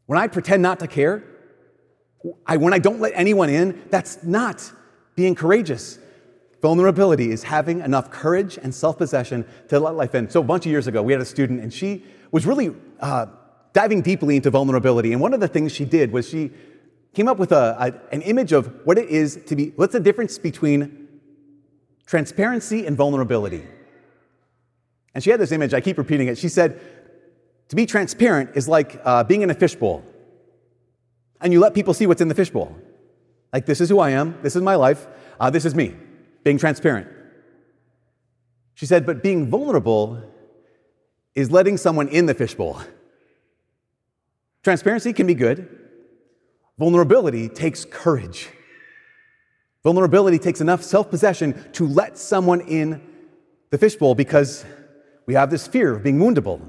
When 0.06 0.20
I 0.20 0.28
pretend 0.28 0.62
not 0.62 0.80
to 0.80 0.88
care, 0.88 1.24
I, 2.46 2.58
when 2.58 2.74
I 2.74 2.80
don't 2.80 3.00
let 3.00 3.14
anyone 3.16 3.50
in, 3.50 3.84
that's 3.90 4.24
not 4.24 4.72
being 5.16 5.36
courageous. 5.36 6.00
Vulnerability 6.62 7.32
is 7.32 7.44
having 7.44 7.82
enough 7.82 8.10
courage 8.10 8.58
and 8.58 8.74
self 8.74 8.98
possession 8.98 9.46
to 9.70 9.80
let 9.80 9.96
life 9.96 10.16
in. 10.16 10.30
So, 10.30 10.42
a 10.42 10.44
bunch 10.44 10.66
of 10.66 10.72
years 10.72 10.88
ago, 10.88 11.02
we 11.02 11.14
had 11.14 11.22
a 11.22 11.26
student, 11.26 11.62
and 11.62 11.74
she 11.74 12.04
was 12.32 12.46
really 12.46 12.76
uh, 13.00 13.28
diving 13.74 14.02
deeply 14.02 14.38
into 14.38 14.50
vulnerability. 14.50 15.12
And 15.12 15.22
one 15.22 15.34
of 15.34 15.40
the 15.40 15.48
things 15.48 15.72
she 15.72 15.86
did 15.86 16.12
was 16.12 16.28
she 16.28 16.52
came 17.14 17.28
up 17.28 17.38
with 17.38 17.52
a, 17.52 17.76
a, 17.80 18.14
an 18.14 18.22
image 18.24 18.52
of 18.52 18.86
what 18.86 18.98
it 18.98 19.10
is 19.10 19.42
to 19.46 19.56
be 19.56 19.74
what's 19.76 19.94
the 19.94 20.00
difference 20.00 20.38
between 20.38 21.05
transparency 22.06 22.86
and 22.86 22.96
vulnerability. 22.96 23.64
And 25.14 25.24
she 25.24 25.30
had 25.30 25.40
this 25.40 25.52
image, 25.52 25.74
I 25.74 25.82
keep 25.82 25.98
repeating 25.98 26.28
it. 26.28 26.38
She 26.38 26.50
said, 26.50 26.80
to 27.70 27.76
be 27.76 27.86
transparent 27.86 28.52
is 28.56 28.68
like 28.68 29.02
uh, 29.04 29.24
being 29.24 29.42
in 29.42 29.50
a 29.50 29.54
fishbowl, 29.54 30.04
and 31.42 31.52
you 31.52 31.60
let 31.60 31.74
people 31.74 31.94
see 31.94 32.06
what's 32.06 32.22
in 32.22 32.28
the 32.28 32.36
fishbowl. 32.36 32.76
Like, 33.52 33.66
this 33.66 33.80
is 33.80 33.90
who 33.90 34.00
I 34.00 34.12
am, 34.12 34.38
this 34.42 34.56
is 34.56 34.62
my 34.62 34.76
life, 34.76 35.08
uh, 35.40 35.50
this 35.50 35.66
is 35.66 35.74
me, 35.74 35.96
being 36.44 36.58
transparent. 36.58 37.08
She 38.74 38.86
said, 38.86 39.06
but 39.06 39.24
being 39.24 39.50
vulnerable 39.50 40.22
is 41.34 41.50
letting 41.50 41.78
someone 41.78 42.10
in 42.10 42.26
the 42.26 42.34
fishbowl. 42.34 42.82
Transparency 44.64 45.14
can 45.14 45.28
be 45.28 45.34
good, 45.34 45.70
vulnerability 46.78 47.48
takes 47.48 47.86
courage. 47.86 48.50
Vulnerability 49.86 50.40
takes 50.40 50.62
enough 50.62 50.82
self 50.82 51.12
possession 51.12 51.64
to 51.74 51.88
let 51.88 52.18
someone 52.18 52.60
in 52.62 53.00
the 53.70 53.78
fishbowl 53.78 54.16
because 54.16 54.66
we 55.28 55.36
have 55.36 55.52
this 55.52 55.68
fear 55.68 55.94
of 55.94 56.02
being 56.02 56.18
woundable. 56.18 56.60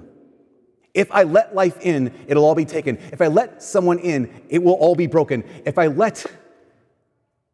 If 0.93 1.11
I 1.11 1.23
let 1.23 1.55
life 1.55 1.79
in, 1.81 2.13
it'll 2.27 2.45
all 2.45 2.55
be 2.55 2.67
taken. 2.67 2.99
If 3.13 3.23
I 3.23 3.29
let 3.29 3.63
someone 3.63 4.01
in, 4.01 4.43
it 4.51 4.63
will 4.63 4.75
all 4.75 4.95
be 4.95 5.07
broken. 5.07 5.45
If 5.65 5.79
I 5.79 5.87
let 5.87 6.27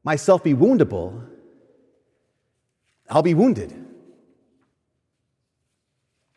myself 0.02 0.42
be 0.42 0.52
woundable, 0.52 1.28
I'll 3.08 3.22
be 3.22 3.34
wounded. 3.34 3.72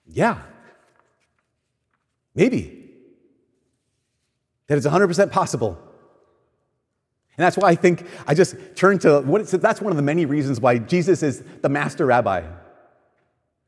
Yeah. 0.05 0.39
Maybe. 2.36 2.91
That 4.67 4.77
it's 4.77 4.86
100% 4.86 5.32
possible. 5.32 5.82
And 7.38 7.44
that's 7.44 7.58
why 7.58 7.70
I 7.70 7.75
think 7.75 8.08
I 8.27 8.34
just 8.34 8.56
turn 8.75 8.98
to 9.00 9.22
what 9.22 9.48
that's 9.48 9.82
one 9.82 9.92
of 9.92 9.98
the 9.98 10.04
many 10.04 10.25
reasons 10.25 10.62
why 10.62 10.77
Jesus 10.77 11.22
is 11.22 11.44
the 11.62 11.70
master 11.70 12.06
rabbi. 12.06 12.44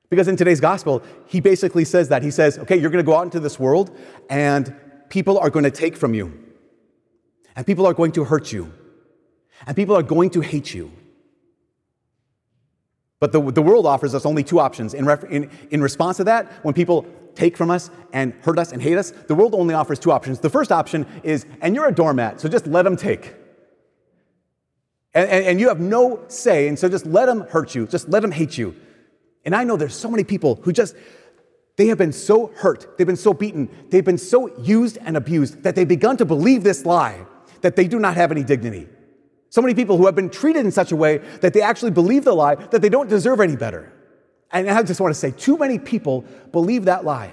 Because 0.09 0.29
in 0.29 0.37
today's 0.37 0.61
gospel, 0.61 1.03
he 1.25 1.41
basically 1.41 1.83
says 1.83 2.09
that. 2.09 2.23
He 2.23 2.31
says, 2.31 2.57
okay, 2.59 2.77
you're 2.77 2.89
going 2.89 3.03
to 3.03 3.09
go 3.09 3.17
out 3.17 3.23
into 3.23 3.41
this 3.41 3.59
world 3.59 3.95
and 4.29 4.73
people 5.09 5.37
are 5.37 5.49
going 5.49 5.65
to 5.65 5.71
take 5.71 5.97
from 5.97 6.13
you. 6.13 6.45
And 7.57 7.65
people 7.65 7.85
are 7.85 7.93
going 7.93 8.13
to 8.13 8.23
hurt 8.23 8.53
you. 8.53 8.71
And 9.65 9.75
people 9.75 9.97
are 9.97 10.03
going 10.03 10.29
to 10.29 10.41
hate 10.41 10.73
you. 10.73 10.91
But 13.19 13.31
the, 13.31 13.51
the 13.51 13.61
world 13.61 13.85
offers 13.85 14.13
us 14.13 14.25
only 14.25 14.43
two 14.43 14.59
options. 14.59 14.93
In, 14.93 15.05
ref, 15.05 15.23
in, 15.25 15.49
in 15.71 15.81
response 15.81 16.17
to 16.17 16.23
that, 16.25 16.51
when 16.63 16.73
people 16.73 17.05
take 17.33 17.57
from 17.57 17.71
us 17.71 17.89
and 18.13 18.33
hurt 18.43 18.59
us 18.59 18.71
and 18.71 18.81
hate 18.81 18.97
us, 18.97 19.11
the 19.11 19.35
world 19.35 19.55
only 19.55 19.73
offers 19.73 19.99
two 19.99 20.11
options. 20.11 20.39
The 20.39 20.49
first 20.49 20.71
option 20.71 21.05
is, 21.23 21.45
and 21.61 21.75
you're 21.75 21.87
a 21.87 21.93
doormat, 21.93 22.39
so 22.39 22.47
just 22.47 22.67
let 22.67 22.83
them 22.83 22.95
take. 22.95 23.33
And, 25.17 25.31
and, 25.31 25.45
and 25.45 25.59
you 25.59 25.69
have 25.69 25.79
no 25.79 26.23
say, 26.27 26.67
and 26.67 26.77
so 26.77 26.87
just 26.87 27.07
let 27.07 27.25
them 27.25 27.41
hurt 27.41 27.73
you, 27.73 27.87
just 27.87 28.07
let 28.07 28.21
them 28.21 28.31
hate 28.31 28.55
you. 28.55 28.75
And 29.45 29.55
I 29.55 29.63
know 29.63 29.75
there's 29.75 29.95
so 29.95 30.11
many 30.11 30.23
people 30.23 30.59
who 30.61 30.71
just, 30.71 30.95
they 31.75 31.87
have 31.87 31.97
been 31.97 32.13
so 32.13 32.51
hurt, 32.55 32.95
they've 32.99 33.07
been 33.07 33.15
so 33.15 33.33
beaten, 33.33 33.67
they've 33.89 34.05
been 34.05 34.19
so 34.19 34.55
used 34.59 34.99
and 35.01 35.17
abused 35.17 35.63
that 35.63 35.73
they've 35.73 35.87
begun 35.87 36.17
to 36.17 36.25
believe 36.25 36.63
this 36.63 36.85
lie 36.85 37.25
that 37.61 37.75
they 37.75 37.87
do 37.87 37.97
not 37.97 38.15
have 38.15 38.31
any 38.31 38.43
dignity. 38.43 38.87
So 39.49 39.59
many 39.59 39.73
people 39.73 39.97
who 39.97 40.05
have 40.05 40.13
been 40.13 40.29
treated 40.29 40.63
in 40.63 40.71
such 40.71 40.91
a 40.91 40.95
way 40.95 41.17
that 41.41 41.51
they 41.51 41.63
actually 41.63 41.91
believe 41.91 42.23
the 42.23 42.33
lie 42.33 42.53
that 42.53 42.83
they 42.83 42.89
don't 42.89 43.09
deserve 43.09 43.39
any 43.39 43.55
better. 43.55 43.91
And 44.51 44.69
I 44.69 44.83
just 44.83 45.01
want 45.01 45.15
to 45.15 45.19
say, 45.19 45.31
too 45.31 45.57
many 45.57 45.79
people 45.79 46.25
believe 46.51 46.85
that 46.85 47.05
lie. 47.05 47.31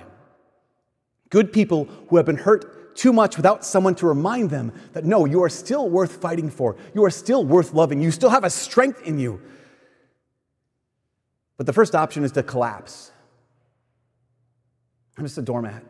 Good 1.28 1.52
people 1.52 1.84
who 2.08 2.16
have 2.16 2.24
been 2.24 2.38
hurt 2.38 2.83
too 2.94 3.12
much 3.12 3.36
without 3.36 3.64
someone 3.64 3.94
to 3.96 4.06
remind 4.06 4.50
them 4.50 4.72
that 4.92 5.04
no, 5.04 5.24
you 5.24 5.42
are 5.42 5.48
still 5.48 5.88
worth 5.88 6.20
fighting 6.20 6.50
for. 6.50 6.76
You 6.94 7.04
are 7.04 7.10
still 7.10 7.44
worth 7.44 7.72
loving. 7.72 8.00
You 8.00 8.10
still 8.10 8.30
have 8.30 8.44
a 8.44 8.50
strength 8.50 9.02
in 9.02 9.18
you. 9.18 9.40
But 11.56 11.66
the 11.66 11.72
first 11.72 11.94
option 11.94 12.24
is 12.24 12.32
to 12.32 12.42
collapse. 12.42 13.12
I'm 15.16 15.24
just 15.24 15.38
a 15.38 15.42
doormat. 15.42 15.84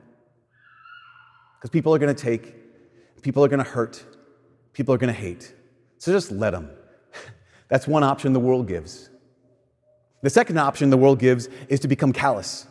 Because 1.58 1.70
people 1.70 1.94
are 1.94 1.98
going 1.98 2.14
to 2.14 2.22
take, 2.22 2.54
people 3.22 3.44
are 3.44 3.48
going 3.48 3.64
to 3.64 3.70
hurt, 3.70 4.04
people 4.72 4.94
are 4.94 4.98
going 4.98 5.12
to 5.12 5.18
hate. 5.18 5.54
So 5.98 6.12
just 6.12 6.30
let 6.30 6.50
them. 6.50 6.70
That's 7.68 7.86
one 7.86 8.02
option 8.02 8.32
the 8.34 8.40
world 8.40 8.68
gives. 8.68 9.08
The 10.22 10.30
second 10.30 10.58
option 10.58 10.90
the 10.90 10.96
world 10.96 11.18
gives 11.18 11.48
is 11.68 11.80
to 11.80 11.88
become 11.88 12.12
callous. 12.12 12.66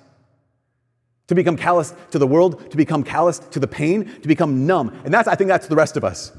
To 1.28 1.36
become 1.36 1.56
callous 1.56 1.94
to 2.12 2.20
the 2.20 2.28
world, 2.28 2.70
to 2.72 2.78
become 2.78 3.04
callous 3.04 3.40
to 3.40 3.60
the 3.60 3.68
pain, 3.68 4.06
to 4.22 4.28
become 4.28 4.68
numb. 4.68 4.90
And 5.06 5.14
that's, 5.14 5.28
I 5.28 5.36
think 5.36 5.48
that's 5.48 5.68
the 5.68 5.76
rest 5.76 5.96
of 5.96 6.04
us. 6.04 6.32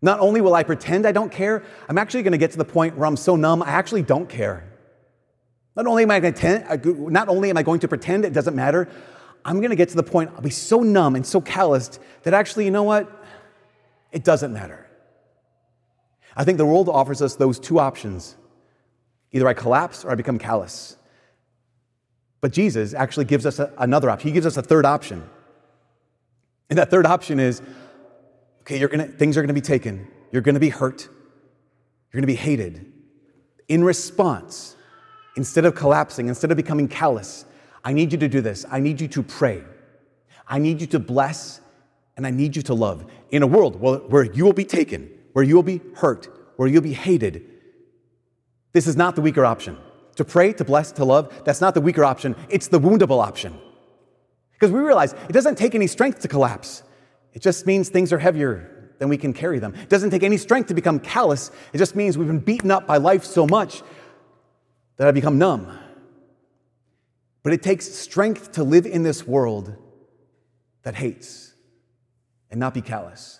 Not 0.00 0.20
only 0.20 0.40
will 0.40 0.54
I 0.54 0.62
pretend 0.62 1.06
I 1.06 1.12
don't 1.12 1.32
care, 1.32 1.64
I'm 1.88 1.98
actually 1.98 2.22
going 2.22 2.32
to 2.32 2.38
get 2.38 2.52
to 2.52 2.58
the 2.58 2.64
point 2.64 2.96
where 2.96 3.06
I'm 3.06 3.16
so 3.16 3.34
numb, 3.34 3.62
I 3.62 3.70
actually 3.70 4.02
don't 4.02 4.28
care. 4.28 4.64
Not 5.74 5.86
only 5.86 6.04
am 6.04 6.10
I 6.10 6.18
not 6.20 7.28
only 7.28 7.50
am 7.50 7.56
I 7.56 7.62
going 7.62 7.80
to 7.80 7.88
pretend 7.88 8.24
it 8.24 8.32
doesn't 8.32 8.54
matter, 8.54 8.88
I'm 9.44 9.58
going 9.58 9.70
to 9.70 9.76
get 9.76 9.88
to 9.90 9.96
the 9.96 10.02
point 10.02 10.30
I'll 10.34 10.42
be 10.42 10.50
so 10.50 10.80
numb 10.80 11.16
and 11.16 11.26
so 11.26 11.40
calloused 11.40 12.00
that 12.24 12.34
actually, 12.34 12.64
you 12.64 12.70
know 12.70 12.82
what? 12.82 13.10
It 14.12 14.24
doesn't 14.24 14.52
matter. 14.52 14.86
I 16.36 16.44
think 16.44 16.58
the 16.58 16.66
world 16.66 16.88
offers 16.88 17.22
us 17.22 17.36
those 17.36 17.58
two 17.58 17.78
options. 17.78 18.36
Either 19.32 19.48
I 19.48 19.54
collapse 19.54 20.04
or 20.04 20.10
I 20.10 20.14
become 20.14 20.38
callous. 20.38 20.97
But 22.40 22.52
Jesus 22.52 22.94
actually 22.94 23.24
gives 23.24 23.46
us 23.46 23.58
a, 23.58 23.72
another 23.78 24.10
option. 24.10 24.28
He 24.28 24.34
gives 24.34 24.46
us 24.46 24.56
a 24.56 24.62
third 24.62 24.84
option. 24.84 25.28
And 26.70 26.78
that 26.78 26.90
third 26.90 27.06
option 27.06 27.40
is 27.40 27.62
okay, 28.60 28.78
you're 28.78 28.88
gonna, 28.88 29.06
things 29.06 29.36
are 29.36 29.40
going 29.40 29.48
to 29.48 29.54
be 29.54 29.60
taken. 29.60 30.06
You're 30.30 30.42
going 30.42 30.54
to 30.54 30.60
be 30.60 30.68
hurt. 30.68 31.02
You're 31.02 32.20
going 32.20 32.22
to 32.22 32.26
be 32.26 32.34
hated. 32.34 32.92
In 33.68 33.82
response, 33.82 34.76
instead 35.36 35.64
of 35.64 35.74
collapsing, 35.74 36.28
instead 36.28 36.50
of 36.50 36.56
becoming 36.56 36.88
callous, 36.88 37.44
I 37.84 37.92
need 37.92 38.12
you 38.12 38.18
to 38.18 38.28
do 38.28 38.40
this. 38.40 38.64
I 38.70 38.80
need 38.80 39.00
you 39.00 39.08
to 39.08 39.22
pray. 39.22 39.62
I 40.46 40.58
need 40.58 40.80
you 40.80 40.86
to 40.88 40.98
bless, 40.98 41.60
and 42.16 42.26
I 42.26 42.30
need 42.30 42.56
you 42.56 42.62
to 42.62 42.74
love. 42.74 43.10
In 43.30 43.42
a 43.42 43.46
world 43.46 43.80
where 43.80 44.24
you 44.24 44.44
will 44.44 44.52
be 44.52 44.64
taken, 44.64 45.10
where 45.32 45.44
you'll 45.44 45.62
be 45.62 45.80
hurt, 45.96 46.28
where 46.56 46.68
you'll 46.68 46.82
be 46.82 46.94
hated. 46.94 47.44
This 48.72 48.86
is 48.86 48.96
not 48.96 49.14
the 49.14 49.20
weaker 49.20 49.44
option. 49.44 49.78
To 50.18 50.24
pray, 50.24 50.52
to 50.54 50.64
bless, 50.64 50.90
to 50.92 51.04
love, 51.04 51.32
that's 51.44 51.60
not 51.60 51.74
the 51.74 51.80
weaker 51.80 52.04
option. 52.04 52.34
It's 52.48 52.66
the 52.66 52.80
woundable 52.80 53.24
option. 53.24 53.56
Because 54.52 54.72
we 54.72 54.80
realize 54.80 55.12
it 55.12 55.32
doesn't 55.32 55.56
take 55.56 55.76
any 55.76 55.86
strength 55.86 56.18
to 56.22 56.28
collapse, 56.28 56.82
it 57.34 57.40
just 57.40 57.66
means 57.66 57.88
things 57.88 58.12
are 58.12 58.18
heavier 58.18 58.90
than 58.98 59.08
we 59.08 59.16
can 59.16 59.32
carry 59.32 59.60
them. 59.60 59.76
It 59.76 59.88
doesn't 59.88 60.10
take 60.10 60.24
any 60.24 60.36
strength 60.36 60.66
to 60.68 60.74
become 60.74 60.98
callous, 60.98 61.52
it 61.72 61.78
just 61.78 61.94
means 61.94 62.18
we've 62.18 62.26
been 62.26 62.40
beaten 62.40 62.72
up 62.72 62.84
by 62.84 62.96
life 62.96 63.24
so 63.24 63.46
much 63.46 63.84
that 64.96 65.06
I 65.06 65.12
become 65.12 65.38
numb. 65.38 65.78
But 67.44 67.52
it 67.52 67.62
takes 67.62 67.88
strength 67.88 68.50
to 68.52 68.64
live 68.64 68.86
in 68.86 69.04
this 69.04 69.24
world 69.24 69.76
that 70.82 70.96
hates 70.96 71.54
and 72.50 72.58
not 72.58 72.74
be 72.74 72.82
callous. 72.82 73.38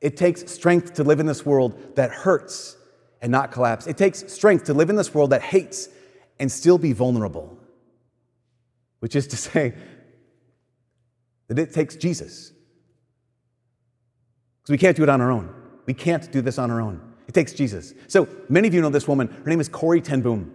It 0.00 0.16
takes 0.16 0.50
strength 0.50 0.94
to 0.94 1.04
live 1.04 1.20
in 1.20 1.26
this 1.26 1.44
world 1.44 1.96
that 1.96 2.10
hurts 2.10 2.78
and 3.22 3.30
not 3.30 3.52
collapse. 3.52 3.86
It 3.86 3.96
takes 3.96 4.30
strength 4.30 4.64
to 4.64 4.74
live 4.74 4.90
in 4.90 4.96
this 4.96 5.14
world 5.14 5.30
that 5.30 5.40
hates 5.40 5.88
and 6.38 6.50
still 6.50 6.76
be 6.76 6.92
vulnerable, 6.92 7.56
which 8.98 9.16
is 9.16 9.28
to 9.28 9.36
say 9.48 9.74
that 11.46 11.58
it 11.58 11.72
takes 11.72 11.96
Jesus. 11.96 12.52
Because 14.60 14.72
we 14.72 14.78
can't 14.78 14.96
do 14.96 15.04
it 15.04 15.08
on 15.08 15.20
our 15.20 15.30
own. 15.30 15.54
We 15.86 15.94
can't 15.94 16.30
do 16.30 16.42
this 16.42 16.58
on 16.58 16.70
our 16.70 16.80
own. 16.80 17.00
It 17.28 17.34
takes 17.34 17.52
Jesus. 17.52 17.94
So 18.08 18.28
many 18.48 18.68
of 18.68 18.74
you 18.74 18.80
know 18.80 18.90
this 18.90 19.08
woman. 19.08 19.28
Her 19.28 19.48
name 19.48 19.60
is 19.60 19.68
Corrie 19.68 20.00
ten 20.00 20.20
Boom. 20.20 20.52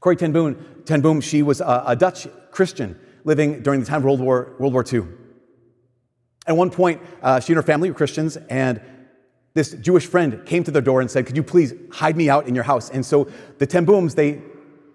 Corrie 0.00 0.16
ten 0.16 0.32
Boom, 0.32 0.82
ten 0.84 1.00
Boom 1.00 1.20
she 1.20 1.42
was 1.42 1.60
a, 1.60 1.84
a 1.86 1.96
Dutch 1.96 2.26
Christian 2.50 2.98
living 3.24 3.62
during 3.62 3.80
the 3.80 3.86
time 3.86 3.98
of 3.98 4.04
World 4.04 4.20
War, 4.20 4.54
World 4.58 4.72
War 4.72 4.84
II. 4.90 5.02
At 6.46 6.56
one 6.56 6.70
point, 6.70 7.02
uh, 7.22 7.40
she 7.40 7.52
and 7.52 7.56
her 7.56 7.62
family 7.62 7.90
were 7.90 7.96
Christians, 7.96 8.36
and 8.36 8.80
this 9.56 9.72
Jewish 9.72 10.06
friend 10.06 10.44
came 10.44 10.62
to 10.64 10.70
their 10.70 10.82
door 10.82 11.00
and 11.00 11.10
said, 11.10 11.26
Could 11.26 11.36
you 11.36 11.42
please 11.42 11.72
hide 11.90 12.16
me 12.16 12.28
out 12.28 12.46
in 12.46 12.54
your 12.54 12.64
house? 12.64 12.90
And 12.90 13.04
so 13.04 13.28
the 13.58 13.66
ten 13.66 13.86
Booms, 13.86 14.14
they 14.14 14.42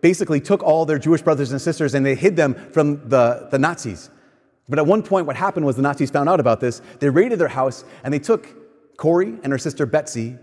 basically 0.01 0.39
took 0.39 0.61
all 0.61 0.85
their 0.85 0.99
Jewish 0.99 1.21
brothers 1.21 1.51
and 1.51 1.59
sisters 1.59 1.95
and 1.95 2.05
they 2.05 2.15
hid 2.15 2.35
them 2.35 2.53
from 2.71 3.09
the, 3.09 3.47
the 3.51 3.57
Nazis. 3.57 4.09
But 4.69 4.77
at 4.77 4.85
one 4.85 5.01
point, 5.03 5.25
what 5.25 5.35
happened 5.35 5.65
was 5.65 5.75
the 5.75 5.81
Nazis 5.81 6.11
found 6.11 6.29
out 6.29 6.39
about 6.39 6.59
this. 6.59 6.81
They 6.99 7.09
raided 7.09 7.39
their 7.39 7.47
house 7.47 7.83
and 8.03 8.13
they 8.13 8.19
took 8.19 8.47
Corrie 8.97 9.39
and 9.43 9.51
her 9.51 9.57
sister 9.57 9.85
Betsy 9.85 10.37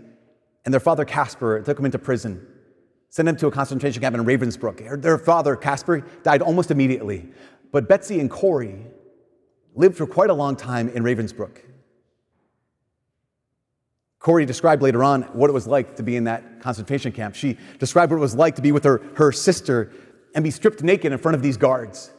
and 0.65 0.73
their 0.73 0.81
father 0.81 1.05
Casper, 1.05 1.55
and 1.55 1.65
took 1.65 1.77
them 1.77 1.85
into 1.85 1.97
prison, 1.97 2.45
sent 3.09 3.25
them 3.25 3.37
to 3.37 3.47
a 3.47 3.51
concentration 3.51 4.01
camp 4.01 4.15
in 4.15 4.25
Ravensbrück. 4.25 5.01
Their 5.01 5.17
father, 5.17 5.55
Casper, 5.55 6.01
died 6.21 6.41
almost 6.41 6.69
immediately. 6.69 7.29
But 7.71 7.87
Betsy 7.87 8.19
and 8.19 8.29
Corrie– 8.29 8.85
lived 9.75 9.95
for 9.95 10.05
quite 10.05 10.29
a 10.29 10.33
long 10.33 10.55
time 10.55 10.89
in 10.89 11.03
Ravensbrück. 11.03 11.61
Corrie 14.19 14.45
described 14.45 14.81
later 14.81 15.03
on 15.03 15.23
what 15.33 15.49
it 15.49 15.53
was 15.53 15.65
like 15.65 15.95
to 15.95 16.03
be 16.03 16.17
in 16.17 16.25
that 16.25 16.61
concentration 16.61 17.11
camp. 17.11 17.35
She 17.35 17.57
described 17.79 18.11
what 18.11 18.17
it 18.17 18.21
was 18.21 18.35
like 18.35 18.55
to 18.57 18.61
be 18.61 18.73
with 18.73 18.83
her, 18.83 19.01
her 19.15 19.31
sister 19.31 19.91
and 20.35 20.43
be 20.43 20.51
stripped 20.51 20.83
naked 20.83 21.11
in 21.11 21.17
front 21.17 21.35
of 21.35 21.41
these 21.41 21.57
guards 21.57 22.11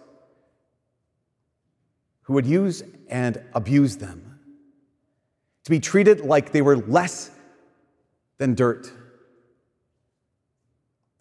who 2.23 2.33
would 2.35 2.47
use 2.47 2.83
and 3.09 3.43
abuse 3.55 3.97
them, 3.97 4.39
to 5.65 5.71
be 5.71 5.81
treated 5.81 6.21
like 6.21 6.53
they 6.53 6.63
were 6.63 6.77
less 6.77 7.31
than 8.39 8.55
dirt. 8.55 8.91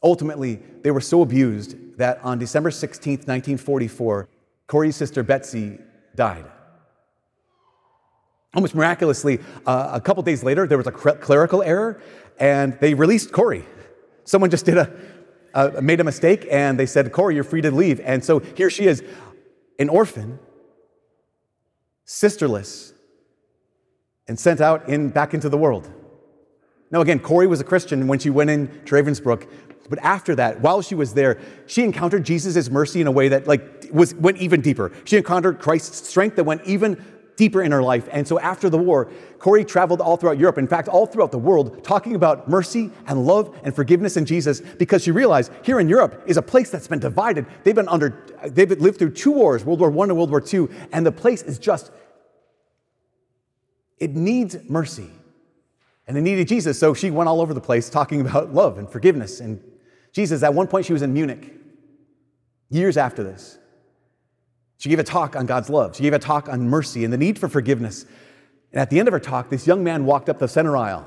Ultimately, 0.02 0.62
they 0.84 0.92
were 0.92 1.02
so 1.02 1.22
abused 1.22 1.98
that 1.98 2.24
on 2.24 2.40
December 2.40 2.72
16, 2.72 3.14
1944, 3.14 4.30
Corrie's 4.68 4.96
sister 4.96 5.24
Betsy 5.24 5.80
died. 6.16 6.46
Almost 8.56 8.74
miraculously, 8.74 9.40
uh, 9.66 9.92
a 9.94 10.02
couple 10.02 10.24
days 10.24 10.44
later, 10.44 10.66
there 10.66 10.78
was 10.78 10.88
a 10.88 10.92
clerical 10.92 11.62
error, 11.62 12.02
and 12.40 12.80
they 12.80 12.94
released 12.94 13.32
Corrie. 13.32 13.66
Someone 14.24 14.50
just 14.50 14.66
did 14.66 14.78
a, 14.78 15.82
made 15.82 16.00
a 16.00 16.04
mistake, 16.04 16.48
and 16.50 16.80
they 16.80 16.88
said, 16.88 17.12
Corrie, 17.12 17.36
you're 17.36 17.44
free 17.44 17.62
to 17.62 17.72
leave. 17.72 18.00
And 18.00 18.24
so 18.24 18.40
here 18.40 18.70
she 18.70 18.86
is, 18.86 19.04
an 19.78 19.88
orphan, 19.90 20.40
sisterless, 22.06 22.94
and 24.28 24.40
sent 24.40 24.62
out 24.62 24.90
in, 24.90 25.10
back 25.10 25.34
into 25.34 25.50
the 25.50 25.58
world. 25.58 25.92
Now, 26.92 27.02
again, 27.02 27.20
Corrie 27.20 27.48
was 27.48 27.62
a 27.62 27.64
Christian 27.64 28.08
when 28.08 28.18
she 28.18 28.32
went 28.32 28.50
in 28.50 28.68
to 28.86 28.96
Ravensbrook, 28.96 29.48
but 29.90 30.00
after 30.00 30.36
that, 30.36 30.62
while 30.62 30.82
she 30.82 30.96
was 30.96 31.14
there, 31.14 31.40
she 31.68 31.84
encountered 31.84 32.24
Jesus' 32.24 32.70
mercy 32.70 33.02
in 33.02 33.08
a 33.08 33.12
way 33.12 33.28
that 33.30 33.48
like 33.48 33.90
was 33.92 34.14
went 34.16 34.38
even 34.38 34.62
deeper. 34.62 34.92
She 35.06 35.18
encountered 35.18 35.60
Christ's 35.60 36.08
strength 36.08 36.36
that 36.36 36.44
went 36.44 36.64
even 36.66 37.04
deeper 37.40 37.64
in 37.64 37.72
her 37.72 37.82
life. 37.82 38.08
And 38.12 38.28
so 38.28 38.40
after 38.40 38.70
the 38.70 38.78
war, 38.78 39.10
Corrie 39.40 39.66
traveled 39.66 40.02
all 40.02 40.18
throughout 40.18 40.38
Europe, 40.38 40.58
in 40.58 40.68
fact, 40.68 40.88
all 40.88 41.08
throughout 41.08 41.32
the 41.32 41.40
world, 41.40 41.84
talking 41.84 42.14
about 42.14 42.48
mercy 42.48 42.92
and 43.08 43.26
love 43.26 43.58
and 43.64 43.74
forgiveness 43.74 44.18
in 44.18 44.26
Jesus 44.26 44.62
because 44.62 45.04
she 45.04 45.12
realized 45.12 45.52
here 45.64 45.80
in 45.80 45.90
Europe 45.90 46.22
is 46.28 46.38
a 46.38 46.42
place 46.42 46.70
that's 46.70 46.88
been 46.88 47.00
divided. 47.00 47.46
They've 47.64 47.74
been 47.74 47.88
under, 47.88 48.26
they've 48.46 48.70
lived 48.70 49.00
through 49.00 49.14
two 49.14 49.32
wars, 49.32 49.64
World 49.64 49.80
War 49.80 49.90
I 49.90 50.10
and 50.10 50.18
World 50.18 50.30
War 50.30 50.44
II, 50.46 50.68
and 50.92 51.06
the 51.06 51.12
place 51.12 51.42
is 51.42 51.58
just, 51.58 51.92
it 53.98 54.16
needs 54.16 54.58
mercy. 54.68 55.10
And 56.06 56.18
it 56.18 56.22
needed 56.22 56.48
Jesus. 56.48 56.80
So 56.80 56.94
she 56.94 57.12
went 57.12 57.30
all 57.30 57.40
over 57.40 57.54
the 57.54 57.62
place 57.62 57.90
talking 57.90 58.20
about 58.22 58.54
love 58.54 58.78
and 58.78 58.90
forgiveness 58.90 59.40
and 59.40 59.62
Jesus, 60.12 60.42
at 60.42 60.54
one 60.54 60.68
point, 60.68 60.88
she 60.88 60.94
was 60.94 61.04
in 61.04 61.14
Munich, 61.14 61.54
years 62.70 62.98
after 62.98 63.24
this. 63.24 63.59
She 64.80 64.88
gave 64.88 64.98
a 64.98 65.04
talk 65.04 65.36
on 65.36 65.46
God's 65.46 65.70
love. 65.70 65.98
She 65.98 66.04
gave 66.04 66.14
a 66.14 66.20
talk 66.20 66.48
on 66.48 66.70
mercy 66.70 67.04
and 67.04 67.12
the 67.12 67.18
need 67.18 67.38
for 67.38 67.50
forgiveness. 67.50 68.06
And 68.72 68.80
at 68.80 68.90
the 68.90 68.98
end 68.98 69.10
of 69.10 69.12
her 69.12 69.20
talk, 69.20 69.50
this 69.50 69.68
young 69.68 69.84
man 69.84 70.06
walked 70.06 70.30
up 70.30 70.40
the 70.40 70.48
center 70.48 70.76
aisle. 70.78 71.06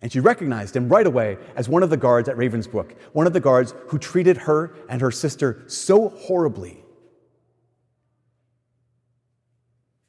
And 0.00 0.10
she 0.10 0.18
recognized 0.18 0.74
him 0.74 0.88
right 0.88 1.06
away 1.06 1.36
as 1.56 1.68
one 1.68 1.82
of 1.82 1.90
the 1.90 1.98
guards 1.98 2.26
at 2.26 2.36
Ravensbrück, 2.36 2.96
one 3.12 3.26
of 3.26 3.34
the 3.34 3.40
guards 3.40 3.74
who 3.88 3.98
treated 3.98 4.38
her 4.38 4.74
and 4.88 5.02
her 5.02 5.10
sister 5.10 5.62
so 5.66 6.08
horribly. 6.08 6.70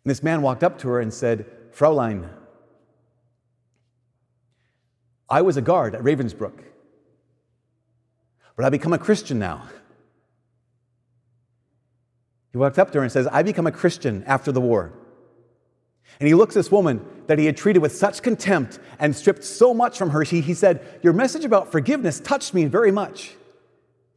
And 0.06 0.12
this 0.12 0.24
man 0.24 0.42
walked 0.42 0.64
up 0.64 0.80
to 0.80 0.88
her 0.88 1.02
and 1.02 1.14
said, 1.14 1.46
Fraulein, 1.74 2.30
I 5.30 5.42
was 5.42 5.58
a 5.58 5.62
guard 5.62 5.94
at 5.94 6.02
Ravensbrück. 6.02 6.64
But 8.56 8.66
I 8.66 8.70
become 8.70 8.94
a 8.94 8.98
Christian 8.98 9.40
now. 9.40 9.64
He 12.52 12.58
walks 12.58 12.78
up 12.78 12.92
to 12.92 12.98
her 13.00 13.04
and 13.04 13.12
says, 13.12 13.28
I 13.28 13.44
become 13.44 13.68
a 13.68 13.72
Christian 13.72 14.24
after 14.26 14.52
the 14.52 14.62
war. 14.62 14.92
And 16.20 16.28
he 16.28 16.34
looks 16.34 16.56
at 16.56 16.60
this 16.60 16.72
woman 16.72 17.06
that 17.28 17.38
he 17.38 17.46
had 17.46 17.56
treated 17.56 17.82
with 17.82 17.96
such 17.96 18.24
contempt 18.24 18.80
and 19.00 19.16
stripped 19.16 19.44
so 19.44 19.74
much 19.74 19.98
from 19.98 20.10
her. 20.10 20.24
He, 20.24 20.42
he 20.42 20.54
said, 20.54 21.00
Your 21.04 21.14
message 21.14 21.46
about 21.46 21.72
forgiveness 21.72 22.20
touched 22.20 22.54
me 22.54 22.66
very 22.66 22.92
much. 22.92 23.36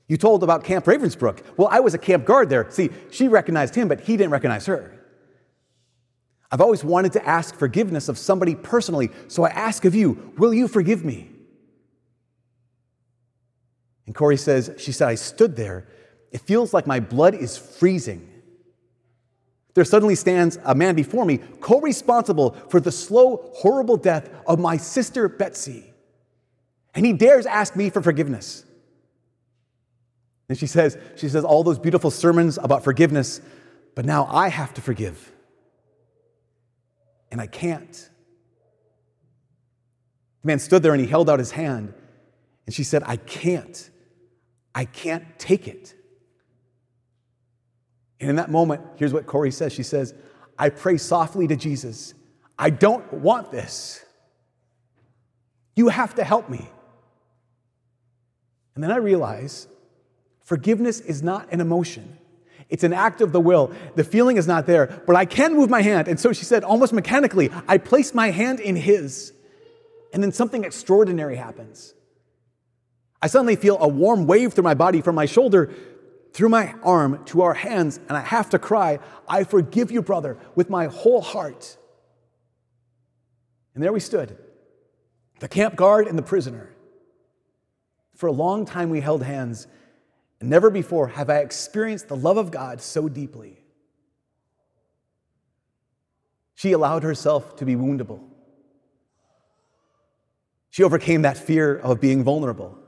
You 0.08 0.16
told 0.16 0.42
about 0.42 0.64
Camp 0.64 0.86
Ravensbrook. 0.86 1.42
Well, 1.56 1.68
I 1.70 1.80
was 1.80 1.94
a 1.94 1.98
camp 1.98 2.24
guard 2.24 2.48
there. 2.48 2.70
See, 2.70 2.90
she 3.10 3.28
recognized 3.28 3.74
him, 3.74 3.88
but 3.88 4.00
he 4.00 4.16
didn't 4.16 4.32
recognize 4.32 4.66
her. 4.66 4.98
I've 6.50 6.60
always 6.60 6.84
wanted 6.84 7.12
to 7.14 7.26
ask 7.26 7.54
forgiveness 7.54 8.08
of 8.08 8.18
somebody 8.18 8.54
personally, 8.54 9.10
so 9.28 9.44
I 9.44 9.48
ask 9.48 9.84
of 9.84 9.94
you, 9.94 10.32
will 10.36 10.52
you 10.52 10.68
forgive 10.68 11.04
me? 11.04 11.30
And 14.06 14.14
Corrie 14.14 14.36
says, 14.36 14.72
She 14.78 14.92
said, 14.92 15.08
I 15.08 15.14
stood 15.14 15.56
there. 15.56 15.86
It 16.32 16.40
feels 16.40 16.74
like 16.74 16.86
my 16.86 16.98
blood 16.98 17.34
is 17.34 17.56
freezing. 17.56 18.28
There 19.74 19.84
suddenly 19.84 20.14
stands 20.14 20.58
a 20.64 20.74
man 20.74 20.94
before 20.94 21.24
me, 21.24 21.38
co 21.60 21.80
responsible 21.80 22.52
for 22.68 22.80
the 22.80 22.92
slow, 22.92 23.50
horrible 23.54 23.96
death 23.96 24.28
of 24.46 24.58
my 24.58 24.76
sister 24.76 25.28
Betsy. 25.28 25.92
And 26.94 27.06
he 27.06 27.12
dares 27.12 27.46
ask 27.46 27.76
me 27.76 27.88
for 27.88 28.02
forgiveness. 28.02 28.64
And 30.48 30.58
she 30.58 30.66
says, 30.66 30.98
she 31.16 31.28
says 31.28 31.44
all 31.44 31.64
those 31.64 31.78
beautiful 31.78 32.10
sermons 32.10 32.58
about 32.58 32.84
forgiveness, 32.84 33.40
but 33.94 34.04
now 34.04 34.26
I 34.26 34.48
have 34.48 34.74
to 34.74 34.82
forgive. 34.82 35.32
And 37.30 37.40
I 37.40 37.46
can't. 37.46 38.10
The 40.42 40.46
man 40.46 40.58
stood 40.58 40.82
there 40.82 40.92
and 40.92 41.00
he 41.00 41.06
held 41.06 41.30
out 41.30 41.38
his 41.38 41.52
hand. 41.52 41.94
And 42.66 42.74
she 42.74 42.84
said, 42.84 43.02
I 43.06 43.16
can't. 43.16 43.90
I 44.74 44.84
can't 44.84 45.38
take 45.38 45.66
it. 45.66 45.94
And 48.22 48.30
in 48.30 48.36
that 48.36 48.52
moment, 48.52 48.82
here's 48.96 49.12
what 49.12 49.26
Corrie 49.26 49.50
says 49.50 49.72
She 49.72 49.82
says, 49.82 50.14
I 50.58 50.70
pray 50.70 50.96
softly 50.96 51.48
to 51.48 51.56
Jesus. 51.56 52.14
I 52.58 52.70
don't 52.70 53.12
want 53.12 53.50
this. 53.50 54.04
You 55.74 55.88
have 55.88 56.14
to 56.14 56.24
help 56.24 56.48
me. 56.48 56.68
And 58.74 58.84
then 58.84 58.92
I 58.92 58.96
realize 58.96 59.66
forgiveness 60.44 61.00
is 61.00 61.22
not 61.22 61.52
an 61.52 61.60
emotion. 61.60 62.18
It's 62.68 62.84
an 62.84 62.92
act 62.92 63.20
of 63.20 63.32
the 63.32 63.40
will. 63.40 63.72
The 63.96 64.04
feeling 64.04 64.36
is 64.36 64.46
not 64.46 64.66
there, 64.66 65.02
but 65.06 65.16
I 65.16 65.24
can 65.24 65.54
move 65.54 65.68
my 65.68 65.82
hand. 65.82 66.06
And 66.06 66.20
so 66.20 66.32
she 66.32 66.44
said, 66.44 66.62
almost 66.62 66.92
mechanically, 66.92 67.50
I 67.66 67.78
place 67.78 68.14
my 68.14 68.30
hand 68.30 68.60
in 68.60 68.76
his. 68.76 69.32
And 70.12 70.22
then 70.22 70.32
something 70.32 70.64
extraordinary 70.64 71.36
happens. 71.36 71.92
I 73.20 73.26
suddenly 73.26 73.56
feel 73.56 73.78
a 73.80 73.88
warm 73.88 74.26
wave 74.26 74.52
through 74.52 74.64
my 74.64 74.74
body 74.74 75.00
from 75.00 75.16
my 75.16 75.26
shoulder 75.26 75.74
through 76.32 76.48
my 76.48 76.74
arm 76.82 77.24
to 77.26 77.42
our 77.42 77.54
hands, 77.54 77.98
and 78.08 78.16
I 78.16 78.20
have 78.20 78.50
to 78.50 78.58
cry, 78.58 78.98
I 79.28 79.44
forgive 79.44 79.90
you, 79.90 80.02
brother, 80.02 80.38
with 80.54 80.70
my 80.70 80.86
whole 80.86 81.20
heart. 81.20 81.76
And 83.74 83.82
there 83.82 83.92
we 83.92 84.00
stood, 84.00 84.36
the 85.40 85.48
camp 85.48 85.76
guard 85.76 86.06
and 86.06 86.18
the 86.18 86.22
prisoner. 86.22 86.70
For 88.16 88.26
a 88.26 88.32
long 88.32 88.64
time, 88.64 88.90
we 88.90 89.00
held 89.00 89.22
hands, 89.22 89.66
and 90.40 90.48
never 90.48 90.70
before 90.70 91.08
have 91.08 91.28
I 91.28 91.38
experienced 91.38 92.08
the 92.08 92.16
love 92.16 92.36
of 92.36 92.50
God 92.50 92.80
so 92.80 93.08
deeply. 93.08 93.58
She 96.54 96.72
allowed 96.72 97.02
herself 97.02 97.56
to 97.56 97.64
be 97.64 97.74
woundable. 97.74 98.20
She 100.70 100.82
overcame 100.82 101.22
that 101.22 101.36
fear 101.36 101.76
of 101.76 102.00
being 102.00 102.22
vulnerable. 102.24 102.78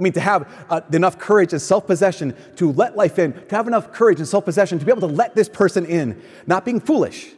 I 0.00 0.02
mean, 0.02 0.14
to 0.14 0.20
have 0.20 0.50
uh, 0.70 0.80
enough 0.92 1.18
courage 1.18 1.52
and 1.52 1.60
self 1.60 1.86
possession 1.86 2.34
to 2.56 2.72
let 2.72 2.96
life 2.96 3.18
in, 3.18 3.34
to 3.48 3.54
have 3.54 3.68
enough 3.68 3.92
courage 3.92 4.18
and 4.18 4.26
self 4.26 4.46
possession 4.46 4.78
to 4.78 4.84
be 4.84 4.90
able 4.90 5.06
to 5.06 5.14
let 5.14 5.34
this 5.34 5.48
person 5.48 5.84
in, 5.84 6.22
not 6.46 6.64
being 6.64 6.80
foolish, 6.80 7.34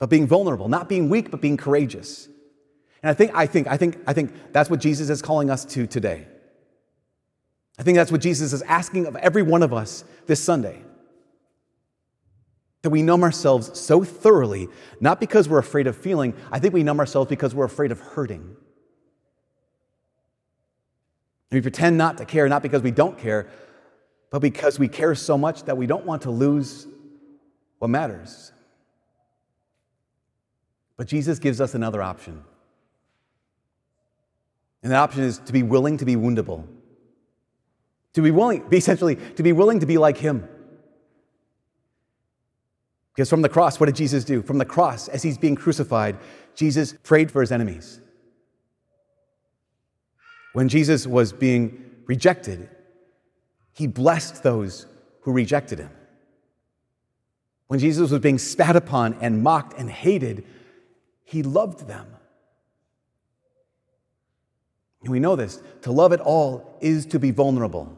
but 0.00 0.10
being 0.10 0.26
vulnerable, 0.26 0.68
not 0.68 0.88
being 0.88 1.08
weak, 1.08 1.30
but 1.30 1.40
being 1.40 1.56
courageous. 1.56 2.28
And 3.00 3.10
I 3.10 3.14
think, 3.14 3.30
I 3.32 3.46
think, 3.46 3.68
I 3.68 3.76
think, 3.76 3.96
I 4.08 4.12
think 4.12 4.52
that's 4.52 4.68
what 4.68 4.80
Jesus 4.80 5.08
is 5.08 5.22
calling 5.22 5.48
us 5.48 5.64
to 5.66 5.86
today. 5.86 6.26
I 7.78 7.84
think 7.84 7.94
that's 7.94 8.10
what 8.10 8.22
Jesus 8.22 8.52
is 8.52 8.62
asking 8.62 9.06
of 9.06 9.14
every 9.16 9.42
one 9.42 9.62
of 9.62 9.72
us 9.72 10.04
this 10.26 10.42
Sunday. 10.42 10.82
That 12.82 12.90
we 12.90 13.02
numb 13.02 13.22
ourselves 13.22 13.78
so 13.78 14.02
thoroughly, 14.02 14.68
not 15.00 15.20
because 15.20 15.48
we're 15.48 15.58
afraid 15.58 15.86
of 15.86 15.96
feeling, 15.96 16.34
I 16.50 16.58
think 16.58 16.74
we 16.74 16.82
numb 16.82 16.98
ourselves 16.98 17.28
because 17.28 17.54
we're 17.54 17.66
afraid 17.66 17.92
of 17.92 18.00
hurting. 18.00 18.56
We 21.50 21.60
pretend 21.60 21.96
not 21.96 22.18
to 22.18 22.24
care, 22.24 22.48
not 22.48 22.62
because 22.62 22.82
we 22.82 22.90
don't 22.90 23.18
care, 23.18 23.48
but 24.30 24.40
because 24.40 24.78
we 24.78 24.88
care 24.88 25.14
so 25.14 25.38
much 25.38 25.62
that 25.64 25.76
we 25.76 25.86
don't 25.86 26.04
want 26.04 26.22
to 26.22 26.30
lose 26.30 26.86
what 27.78 27.88
matters. 27.88 28.52
But 30.96 31.06
Jesus 31.06 31.38
gives 31.38 31.60
us 31.60 31.74
another 31.74 32.02
option. 32.02 32.42
And 34.82 34.92
the 34.92 34.96
option 34.96 35.22
is 35.22 35.38
to 35.40 35.52
be 35.52 35.62
willing 35.62 35.98
to 35.98 36.04
be 36.04 36.16
woundable. 36.16 36.66
To 38.14 38.22
be 38.22 38.30
willing, 38.30 38.64
essentially, 38.72 39.16
to 39.36 39.42
be 39.42 39.52
willing 39.52 39.80
to 39.80 39.86
be 39.86 39.98
like 39.98 40.16
him. 40.16 40.48
Because 43.14 43.30
from 43.30 43.42
the 43.42 43.48
cross, 43.48 43.80
what 43.80 43.86
did 43.86 43.96
Jesus 43.96 44.24
do? 44.24 44.42
From 44.42 44.58
the 44.58 44.64
cross, 44.64 45.08
as 45.08 45.22
he's 45.22 45.38
being 45.38 45.54
crucified, 45.54 46.18
Jesus 46.54 46.94
prayed 47.02 47.30
for 47.30 47.40
his 47.40 47.52
enemies. 47.52 48.00
When 50.56 50.70
Jesus 50.70 51.06
was 51.06 51.34
being 51.34 51.84
rejected, 52.06 52.70
he 53.74 53.86
blessed 53.86 54.42
those 54.42 54.86
who 55.20 55.32
rejected 55.32 55.78
him. 55.78 55.90
When 57.66 57.78
Jesus 57.78 58.10
was 58.10 58.22
being 58.22 58.38
spat 58.38 58.74
upon 58.74 59.18
and 59.20 59.42
mocked 59.42 59.78
and 59.78 59.90
hated, 59.90 60.46
He 61.24 61.42
loved 61.42 61.86
them. 61.86 62.06
And 65.02 65.10
we 65.10 65.20
know 65.20 65.36
this 65.36 65.60
to 65.82 65.92
love 65.92 66.14
at 66.14 66.20
all 66.20 66.78
is 66.80 67.04
to 67.04 67.18
be 67.18 67.32
vulnerable. 67.32 67.94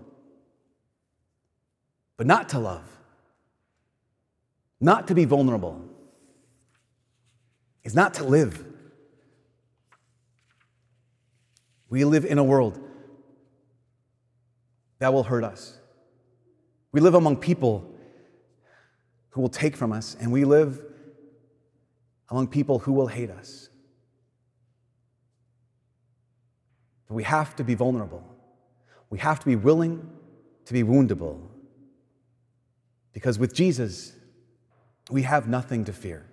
But 2.17 2.27
not 2.27 2.49
to 2.49 2.59
love, 2.59 2.91
not 4.81 5.07
to 5.07 5.15
be 5.15 5.27
vulnerable, 5.27 5.81
is 7.85 7.95
not 7.95 8.15
to 8.15 8.25
live. 8.25 8.65
We 11.89 12.05
live 12.05 12.25
in 12.25 12.39
a 12.39 12.45
world 12.45 12.79
that 14.99 15.13
will 15.13 15.25
hurt 15.25 15.45
us. 15.45 15.79
We 16.93 17.01
live 17.01 17.15
among 17.15 17.37
people 17.37 17.95
who 19.31 19.41
will 19.41 19.49
take 19.49 19.77
from 19.77 19.93
us, 19.93 20.17
and 20.21 20.33
we 20.33 20.45
live 20.45 20.83
among 22.31 22.49
people 22.49 22.81
who 22.81 22.93
will 22.93 23.07
hate 23.07 23.31
us. 23.31 23.69
But 27.07 27.15
we 27.15 27.23
have 27.23 27.57
to 27.57 27.65
be 27.65 27.75
vulnerable. 27.75 28.23
We 29.11 29.19
have 29.19 29.41
to 29.41 29.47
be 29.47 29.57
willing 29.57 30.11
to 30.67 30.73
be 30.73 30.83
woundable. 30.83 31.41
Because 33.13 33.39
with 33.39 33.55
Jesus, 33.55 34.13
we 35.11 35.23
have 35.23 35.49
nothing 35.49 35.85
to 35.87 35.93
fear. 35.93 36.27